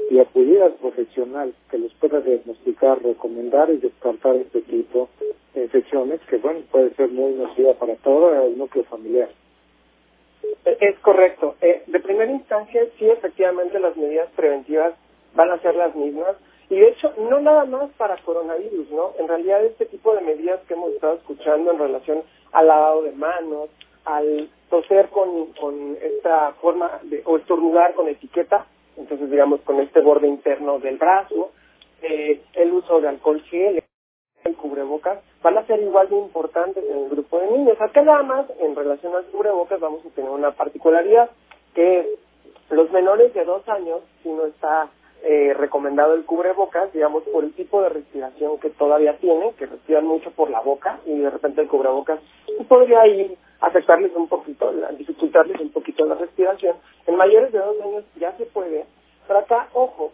y 0.09 0.19
acudir 0.19 0.61
al 0.61 0.73
profesional 0.73 1.53
que 1.69 1.77
los 1.77 1.93
pueda 1.95 2.21
diagnosticar, 2.21 3.01
recomendar 3.03 3.69
y 3.69 3.77
descartar 3.77 4.35
este 4.35 4.61
tipo 4.61 5.09
de 5.53 5.63
infecciones 5.63 6.19
que, 6.29 6.37
bueno, 6.37 6.61
puede 6.71 6.93
ser 6.95 7.09
muy 7.09 7.33
nociva 7.33 7.73
para 7.73 7.95
todo 7.95 8.33
el 8.45 8.57
núcleo 8.57 8.83
familiar. 8.85 9.29
E-, 10.65 10.77
es 10.79 10.99
correcto. 10.99 11.55
Eh, 11.61 11.83
de 11.87 11.99
primera 11.99 12.31
instancia, 12.31 12.85
sí, 12.97 13.09
efectivamente, 13.09 13.79
las 13.79 13.95
medidas 13.97 14.29
preventivas 14.35 14.93
van 15.35 15.51
a 15.51 15.59
ser 15.59 15.75
las 15.75 15.95
mismas. 15.95 16.35
Y 16.69 16.75
de 16.75 16.89
hecho, 16.89 17.13
no 17.17 17.39
nada 17.39 17.65
más 17.65 17.89
para 17.97 18.17
coronavirus, 18.17 18.91
¿no? 18.91 19.13
En 19.17 19.27
realidad, 19.27 19.65
este 19.65 19.85
tipo 19.87 20.13
de 20.15 20.21
medidas 20.21 20.61
que 20.67 20.75
hemos 20.75 20.93
estado 20.93 21.15
escuchando 21.15 21.71
en 21.71 21.79
relación 21.79 22.23
al 22.51 22.67
lavado 22.67 23.03
de 23.03 23.11
manos, 23.11 23.69
al 24.05 24.49
toser 24.69 25.09
con, 25.09 25.47
con 25.53 25.97
esta 26.01 26.53
forma 26.61 26.99
de, 27.03 27.23
o 27.25 27.37
estornudar 27.37 27.95
con 27.95 28.07
etiqueta, 28.07 28.67
entonces 28.99 29.31
digamos 29.31 29.61
con 29.61 29.79
este 29.79 30.01
borde 30.01 30.27
interno 30.27 30.79
del 30.79 30.97
brazo, 30.97 31.51
eh, 32.01 32.41
el 32.53 32.71
uso 32.71 33.01
de 33.01 33.07
alcohol 33.07 33.41
gel, 33.49 33.81
el 34.43 34.55
cubrebocas, 34.55 35.19
van 35.41 35.57
a 35.57 35.65
ser 35.65 35.81
igual 35.81 36.09
de 36.09 36.17
importantes 36.17 36.83
en 36.83 36.97
el 37.05 37.09
grupo 37.09 37.39
de 37.39 37.51
niños. 37.51 37.79
Acá 37.81 38.01
nada 38.01 38.23
más, 38.23 38.45
en 38.59 38.75
relación 38.75 39.15
al 39.15 39.25
cubrebocas, 39.25 39.79
vamos 39.79 40.05
a 40.05 40.09
tener 40.09 40.29
una 40.29 40.51
particularidad, 40.51 41.29
que 41.73 42.07
los 42.69 42.91
menores 42.91 43.33
de 43.33 43.45
dos 43.45 43.67
años, 43.67 44.01
si 44.21 44.29
no 44.29 44.45
está 44.45 44.89
eh, 45.23 45.53
recomendado 45.53 46.13
el 46.13 46.25
cubrebocas, 46.25 46.91
digamos, 46.93 47.23
por 47.23 47.43
el 47.43 47.53
tipo 47.53 47.81
de 47.81 47.89
respiración 47.89 48.59
que 48.59 48.69
todavía 48.69 49.17
tienen, 49.17 49.53
que 49.53 49.65
respiran 49.65 50.05
mucho 50.05 50.31
por 50.31 50.49
la 50.49 50.61
boca 50.61 50.99
y 51.05 51.17
de 51.17 51.29
repente 51.29 51.61
el 51.61 51.67
cubrebocas 51.67 52.19
podría 52.67 53.05
ir 53.07 53.37
afectarles 53.61 54.11
un 54.15 54.27
poquito, 54.27 54.71
dificultarles 54.97 55.59
un 55.59 55.71
poquito 55.71 56.05
la 56.05 56.15
respiración. 56.15 56.77
En 57.07 57.15
mayores 57.15 57.51
de 57.51 57.59
dos 57.59 57.75
años 57.81 58.05
ya 58.17 58.35
se 58.37 58.45
puede, 58.45 58.85
pero 59.27 59.39
acá, 59.39 59.67
ojo, 59.73 60.11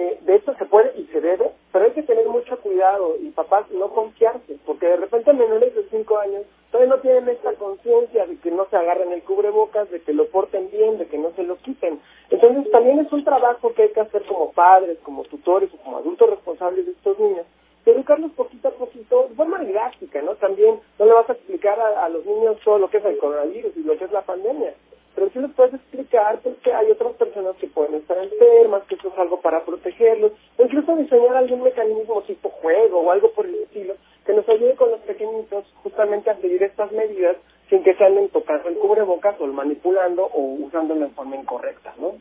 eh, 0.00 0.16
de 0.22 0.36
hecho 0.36 0.54
se 0.54 0.64
puede 0.64 0.92
y 0.96 1.06
se 1.06 1.20
debe, 1.20 1.50
pero 1.72 1.86
hay 1.86 1.90
que 1.90 2.04
tener 2.04 2.24
mucho 2.28 2.56
cuidado 2.60 3.16
y 3.20 3.30
papás 3.30 3.68
no 3.72 3.88
confiarse, 3.88 4.56
porque 4.64 4.86
de 4.86 4.96
repente 4.96 5.32
menores 5.32 5.74
de 5.74 5.88
5 5.90 6.18
años 6.18 6.42
todavía 6.70 6.94
no 6.94 7.02
tienen 7.02 7.28
esta 7.30 7.52
conciencia 7.54 8.24
de 8.24 8.36
que 8.36 8.52
no 8.52 8.68
se 8.70 8.76
agarren 8.76 9.10
el 9.10 9.24
cubrebocas, 9.24 9.90
de 9.90 10.00
que 10.00 10.12
lo 10.12 10.28
porten 10.28 10.70
bien, 10.70 10.98
de 10.98 11.08
que 11.08 11.18
no 11.18 11.32
se 11.32 11.42
lo 11.42 11.56
quiten. 11.56 11.98
Entonces 12.30 12.70
también 12.70 13.00
es 13.00 13.10
un 13.10 13.24
trabajo 13.24 13.74
que 13.74 13.82
hay 13.82 13.92
que 13.92 14.02
hacer 14.02 14.22
como 14.26 14.52
padres, 14.52 14.98
como 15.02 15.24
tutores 15.24 15.74
o 15.74 15.78
como 15.78 15.96
adultos 15.96 16.30
responsables 16.30 16.86
de 16.86 16.92
estos 16.92 17.18
niños, 17.18 17.46
educarlos 17.84 18.30
poquito 18.34 18.68
a 18.68 18.70
poquito, 18.70 19.26
de 19.28 19.34
forma 19.34 19.58
didáctica, 19.64 20.22
¿no? 20.22 20.36
También 20.36 20.78
no 20.96 21.06
le 21.06 21.12
vas 21.12 21.28
a 21.28 21.32
explicar 21.32 21.80
a, 21.80 22.04
a 22.04 22.08
los 22.08 22.24
niños 22.24 22.56
todo 22.62 22.78
lo 22.78 22.88
que 22.88 22.98
es 22.98 23.04
el 23.04 23.18
coronavirus 23.18 23.76
y 23.76 23.82
lo 23.82 23.98
que 23.98 24.04
es 24.04 24.12
la 24.12 24.22
pandemia 24.22 24.74
pero 25.18 25.30
sí 25.32 25.40
les 25.40 25.50
puedes 25.50 25.74
explicar 25.74 26.38
pues, 26.44 26.56
que 26.58 26.72
hay 26.72 26.92
otras 26.92 27.14
personas 27.14 27.56
que 27.56 27.66
pueden 27.66 27.96
estar 27.96 28.16
enfermas, 28.18 28.84
que 28.84 28.94
esto 28.94 29.08
es 29.08 29.18
algo 29.18 29.40
para 29.40 29.64
protegerlos, 29.64 30.30
o 30.56 30.62
incluso 30.62 30.94
diseñar 30.94 31.34
algún 31.34 31.62
mecanismo 31.62 32.22
tipo 32.22 32.50
juego 32.50 33.00
o 33.00 33.10
algo 33.10 33.32
por 33.32 33.44
el 33.44 33.56
estilo 33.56 33.94
que 34.24 34.32
nos 34.32 34.48
ayude 34.48 34.76
con 34.76 34.92
los 34.92 35.00
pequeñitos 35.00 35.64
justamente 35.82 36.30
a 36.30 36.36
seguir 36.36 36.62
estas 36.62 36.92
medidas 36.92 37.36
sin 37.68 37.82
que 37.82 37.94
se 37.94 38.04
anden 38.04 38.28
tocando 38.28 38.68
el 38.68 38.76
cubrebocas 38.76 39.40
o 39.40 39.46
manipulando 39.48 40.22
o 40.22 40.40
usándolo 40.64 41.06
en 41.06 41.10
forma 41.10 41.34
incorrecta, 41.34 41.92
¿no? 41.98 42.12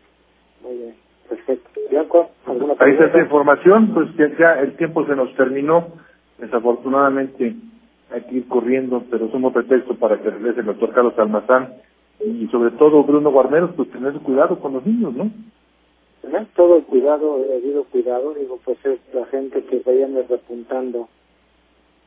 Muy 0.63 0.77
bien, 0.77 0.95
perfecto. 1.29 1.69
Bianco, 1.91 2.31
¿alguna 2.47 2.73
Ahí 2.79 2.93
está 2.93 3.05
esta 3.05 3.19
información, 3.19 3.93
pues 3.93 4.07
ya, 4.15 4.27
ya 4.39 4.59
el 4.61 4.75
tiempo 4.75 5.05
se 5.05 5.15
nos 5.15 5.35
terminó. 5.35 5.89
Desafortunadamente 6.39 7.53
hay 8.11 8.21
que 8.21 8.35
ir 8.37 8.47
corriendo, 8.47 9.03
pero 9.11 9.29
somos 9.29 9.53
pretexto 9.53 9.95
para 9.95 10.17
que 10.17 10.31
regrese 10.31 10.61
el 10.61 10.65
doctor 10.65 10.93
Carlos 10.93 11.13
Almazán 11.19 11.75
y 12.19 12.47
sobre 12.47 12.71
todo 12.71 13.03
Bruno 13.03 13.31
Guarneros, 13.31 13.71
pues 13.75 13.89
tener 13.91 14.13
cuidado 14.19 14.59
con 14.59 14.73
los 14.73 14.85
niños, 14.85 15.13
¿no? 15.13 15.31
Tener 16.21 16.47
todo 16.55 16.77
el 16.77 16.83
cuidado, 16.83 17.37
el 17.43 17.61
debido 17.61 17.83
cuidado, 17.85 18.33
digo, 18.33 18.59
pues 18.65 18.77
es 18.85 18.99
la 19.13 19.25
gente 19.27 19.63
que 19.63 19.81
vayan 19.85 20.15
repuntando 20.27 21.07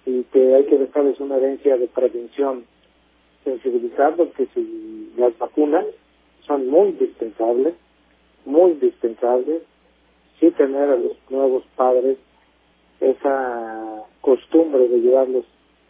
y 0.05 0.25
que 0.25 0.55
hay 0.55 0.65
que 0.65 0.79
dejarles 0.79 1.21
una 1.21 1.37
herencia 1.37 1.77
de 1.77 1.87
prevención, 1.87 2.65
sensibilizarlos 3.45 4.29
que 4.35 4.47
si 4.55 5.13
las 5.17 5.37
vacunas 5.39 5.87
son 6.47 6.69
muy 6.69 6.89
indispensables, 6.89 7.75
muy 8.45 8.73
indispensables, 8.73 9.63
sí 10.39 10.51
tener 10.53 10.91
a 10.91 10.97
los 10.97 11.13
nuevos 11.31 11.65
padres 11.77 12.19
esa 13.01 14.03
costumbre 14.21 14.89
de 14.89 15.01
llevarlos 15.01 15.45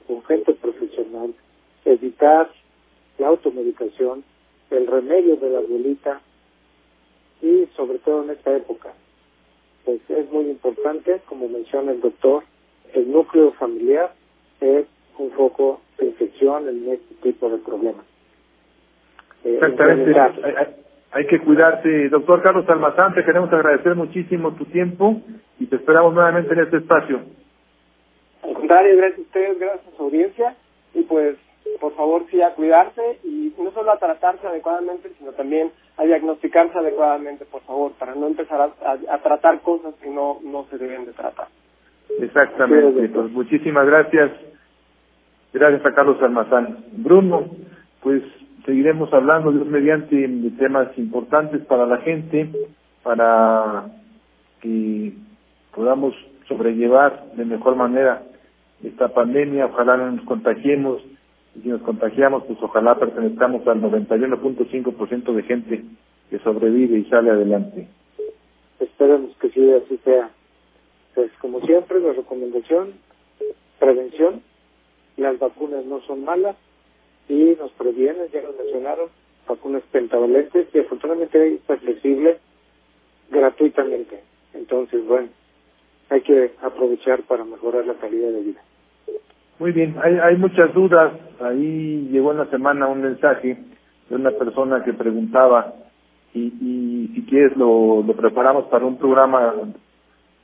con 0.06 0.22
gente 0.24 0.52
profesional, 0.54 1.32
evitar 1.84 2.50
la 3.20 3.28
automedicación, 3.28 4.24
el 4.70 4.86
remedio 4.86 5.36
de 5.36 5.50
la 5.50 5.58
abuelita 5.58 6.20
y 7.42 7.66
sobre 7.76 7.98
todo 7.98 8.24
en 8.24 8.30
esta 8.30 8.56
época, 8.56 8.92
pues 9.84 10.00
es 10.08 10.30
muy 10.30 10.44
importante, 10.50 11.20
como 11.26 11.48
menciona 11.48 11.92
el 11.92 12.00
doctor, 12.00 12.44
el 12.94 13.10
núcleo 13.10 13.52
familiar 13.52 14.12
es 14.60 14.86
un 15.18 15.30
foco 15.32 15.80
de 15.98 16.06
infección 16.06 16.68
en 16.68 16.88
este 16.92 17.14
tipo 17.22 17.48
de 17.50 17.58
problemas. 17.58 18.04
Eh, 19.44 19.54
Exactamente. 19.54 20.10
implementar- 20.10 20.44
Hay, 20.44 20.54
hay- 20.56 20.74
hay 21.12 21.26
que 21.26 21.40
cuidarse. 21.40 22.08
Doctor 22.08 22.42
Carlos 22.42 22.68
Almazán, 22.68 23.14
te 23.14 23.24
queremos 23.24 23.52
agradecer 23.52 23.94
muchísimo 23.96 24.54
tu 24.54 24.64
tiempo 24.66 25.20
y 25.58 25.66
te 25.66 25.76
esperamos 25.76 26.14
nuevamente 26.14 26.52
en 26.54 26.60
este 26.60 26.76
espacio. 26.78 27.20
Al 28.42 28.54
contrario, 28.54 28.96
gracias 28.96 29.18
a 29.18 29.22
ustedes, 29.22 29.58
gracias 29.58 29.92
a 29.92 29.96
su 29.96 30.02
audiencia 30.04 30.56
y 30.94 31.02
pues 31.02 31.36
por 31.80 31.94
favor 31.94 32.24
sí 32.30 32.40
a 32.42 32.54
cuidarse 32.54 33.18
y 33.24 33.52
no 33.58 33.70
solo 33.72 33.92
a 33.92 33.98
tratarse 33.98 34.46
adecuadamente, 34.46 35.10
sino 35.18 35.32
también 35.32 35.70
a 35.96 36.04
diagnosticarse 36.04 36.78
adecuadamente, 36.78 37.44
por 37.44 37.62
favor, 37.62 37.92
para 37.92 38.14
no 38.14 38.26
empezar 38.26 38.60
a, 38.60 38.64
a- 38.88 39.14
a 39.14 39.18
tratar 39.18 39.60
cosas 39.60 39.94
que 40.02 40.08
no, 40.10 40.38
no 40.42 40.64
se 40.70 40.78
deben 40.78 41.04
de 41.06 41.12
tratar. 41.12 41.48
Exactamente. 42.18 43.08
Pues 43.08 43.30
muchísimas 43.30 43.86
gracias. 43.86 44.30
Gracias 45.52 45.84
a 45.84 45.94
Carlos 45.94 46.20
Almazán. 46.22 46.84
Bruno, 46.92 47.44
pues 48.02 48.22
seguiremos 48.64 49.12
hablando, 49.12 49.52
Dios 49.52 49.66
mediante, 49.66 50.14
de 50.16 50.50
temas 50.52 50.96
importantes 50.96 51.64
para 51.66 51.86
la 51.86 51.98
gente, 51.98 52.48
para 53.02 53.86
que 54.60 55.12
podamos 55.74 56.14
sobrellevar 56.46 57.32
de 57.34 57.44
mejor 57.44 57.76
manera 57.76 58.22
esta 58.84 59.08
pandemia. 59.08 59.66
Ojalá 59.66 59.96
no 59.96 60.12
nos 60.12 60.24
contagiemos. 60.24 61.02
Si 61.62 61.68
nos 61.68 61.82
contagiamos, 61.82 62.44
pues 62.44 62.58
ojalá 62.62 62.98
pertenezcamos 62.98 63.66
al 63.66 63.82
91.5% 63.82 65.32
de 65.34 65.42
gente 65.42 65.84
que 66.30 66.38
sobrevive 66.38 66.98
y 66.98 67.04
sale 67.04 67.30
adelante. 67.30 67.88
Esperemos 68.78 69.36
que 69.36 69.50
sí, 69.50 69.70
así 69.72 69.98
sea. 70.04 70.30
Pues 71.14 71.30
como 71.40 71.60
siempre, 71.60 72.00
la 72.00 72.12
recomendación, 72.12 72.94
prevención, 73.78 74.42
las 75.16 75.38
vacunas 75.38 75.84
no 75.84 76.00
son 76.02 76.24
malas 76.24 76.56
y 77.28 77.56
nos 77.58 77.72
previenen, 77.72 78.28
ya 78.32 78.40
lo 78.40 78.52
mencionaron, 78.54 79.08
vacunas 79.46 79.82
pentavalentes 79.90 80.68
y 80.72 80.78
afortunadamente 80.78 81.54
está 81.54 81.76
flexible 81.76 82.38
gratuitamente. 83.30 84.22
Entonces, 84.54 85.04
bueno, 85.06 85.28
hay 86.08 86.22
que 86.22 86.52
aprovechar 86.62 87.22
para 87.24 87.44
mejorar 87.44 87.86
la 87.86 87.94
calidad 87.94 88.30
de 88.30 88.40
vida. 88.40 88.62
Muy 89.60 89.72
bien, 89.72 89.94
hay, 90.02 90.14
hay 90.16 90.36
muchas 90.38 90.72
dudas. 90.72 91.12
Ahí 91.38 92.08
llegó 92.10 92.32
en 92.32 92.38
la 92.38 92.46
semana 92.46 92.86
un 92.86 93.02
mensaje 93.02 93.58
de 94.08 94.16
una 94.16 94.30
persona 94.30 94.82
que 94.82 94.94
preguntaba 94.94 95.74
y, 96.32 96.40
y 96.40 97.10
si 97.14 97.22
quieres 97.26 97.54
lo, 97.58 98.02
lo 98.02 98.14
preparamos 98.14 98.64
para 98.68 98.86
un 98.86 98.96
programa 98.96 99.52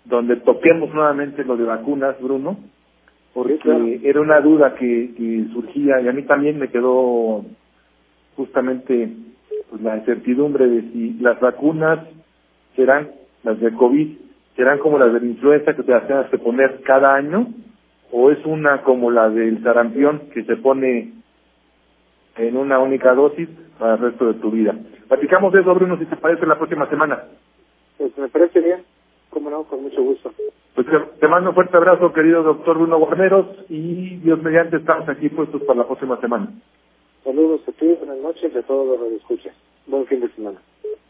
donde 0.05 0.37
toquemos 0.37 0.92
nuevamente 0.92 1.44
lo 1.44 1.57
de 1.57 1.64
vacunas, 1.64 2.20
Bruno, 2.20 2.59
porque 3.33 3.55
Sí, 3.55 3.61
claro. 3.61 3.87
era 4.02 4.20
una 4.20 4.40
duda 4.42 4.74
que, 4.74 5.14
que 5.16 5.46
surgía 5.55 5.98
y 6.02 6.09
a 6.09 6.12
mí 6.12 6.22
también 6.24 6.59
me 6.59 6.68
quedó 6.68 7.42
justamente 8.37 9.12
pues, 9.70 9.81
la 9.81 9.96
incertidumbre 9.96 10.68
de 10.68 10.83
si 10.92 11.14
las 11.20 11.40
vacunas 11.40 12.00
serán, 12.76 13.09
las 13.44 13.59
de 13.61 13.72
COVID, 13.72 14.09
serán 14.57 14.79
como 14.79 14.98
las 14.98 15.11
de 15.14 15.20
la 15.20 15.26
influenza 15.26 15.74
que 15.74 15.83
te 15.83 15.92
las 15.92 16.07
tengas 16.07 16.29
que 16.29 16.37
poner 16.38 16.83
cada 16.83 17.14
año 17.14 17.46
o 18.12 18.30
es 18.30 18.44
una 18.44 18.82
como 18.82 19.10
la 19.10 19.28
del 19.30 19.62
sarampión 19.62 20.30
que 20.32 20.44
se 20.44 20.56
pone 20.56 21.12
en 22.36 22.56
una 22.56 22.78
única 22.78 23.14
dosis 23.14 23.48
para 23.78 23.94
el 23.94 24.00
resto 24.00 24.26
de 24.26 24.34
tu 24.34 24.50
vida. 24.50 24.74
Platicamos 25.08 25.52
de 25.52 25.60
eso, 25.60 25.74
Bruno, 25.74 25.98
si 25.98 26.06
te 26.06 26.16
parece, 26.16 26.46
la 26.46 26.58
próxima 26.58 26.88
semana. 26.88 27.24
Pues 27.98 28.16
me 28.18 28.28
parece 28.28 28.60
bien, 28.60 28.82
como 29.30 29.50
no, 29.50 29.64
con 29.64 29.82
mucho 29.82 30.02
gusto. 30.02 30.32
Pues 30.74 30.86
te, 30.86 30.98
te 31.20 31.28
mando 31.28 31.50
un 31.50 31.54
fuerte 31.54 31.76
abrazo, 31.76 32.12
querido 32.12 32.42
doctor 32.42 32.76
Bruno 32.76 32.98
Guarneros, 32.98 33.46
y 33.68 34.16
Dios 34.16 34.42
mediante 34.42 34.76
estamos 34.76 35.08
aquí 35.08 35.28
puestos 35.28 35.62
para 35.62 35.80
la 35.80 35.86
próxima 35.86 36.20
semana. 36.20 36.50
Saludos 37.24 37.62
a 37.66 37.72
ti, 37.72 37.86
buenas 37.98 38.18
noches 38.18 38.52
y 38.54 38.58
a 38.58 38.62
todos 38.62 39.00
los 39.00 39.08
que 39.08 39.16
escuchan. 39.16 39.52
Buen 39.86 40.06
fin 40.06 40.20
de 40.20 40.28
semana. 40.30 40.58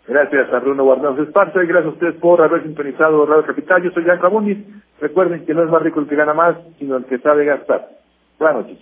Gracias 0.09 0.53
a 0.53 0.61
Bruno 0.61 0.85
Guarneros 0.85 1.19
Esparza 1.19 1.63
y 1.65 1.67
gracias 1.67 1.87
a 1.87 1.95
ustedes 1.95 2.15
por 2.17 2.41
haber 2.41 2.63
sintonizado 2.63 3.27
Radio 3.27 3.45
Capital. 3.45 3.83
Yo 3.83 3.91
soy 3.91 4.05
Yanko 4.05 4.27
Abundis. 4.27 4.59
Recuerden 5.01 5.45
que 5.45 5.53
no 5.53 5.65
es 5.65 5.71
más 5.71 5.83
rico 5.83 6.01
el 6.01 6.07
que 6.07 6.15
gana 6.15 6.33
más, 6.33 6.57
sino 6.79 6.97
el 6.97 7.05
que 7.07 7.19
sabe 7.19 7.45
gastar. 7.45 7.89
Buenas 8.39 8.63
noches. 8.63 8.79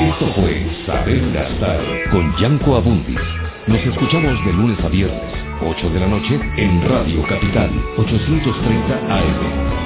Esto 0.00 0.26
fue 0.34 0.66
Saber 0.84 1.32
Gastar 1.32 1.80
con 2.10 2.36
Yanko 2.36 2.76
Abundis. 2.76 3.20
Nos 3.66 3.84
escuchamos 3.84 4.44
de 4.44 4.52
lunes 4.52 4.78
a 4.84 4.88
viernes, 4.88 5.34
8 5.60 5.90
de 5.90 6.00
la 6.00 6.06
noche, 6.06 6.38
en 6.56 6.88
Radio 6.88 7.22
Capital, 7.26 7.70
830 7.96 8.94
AM. 8.94 9.85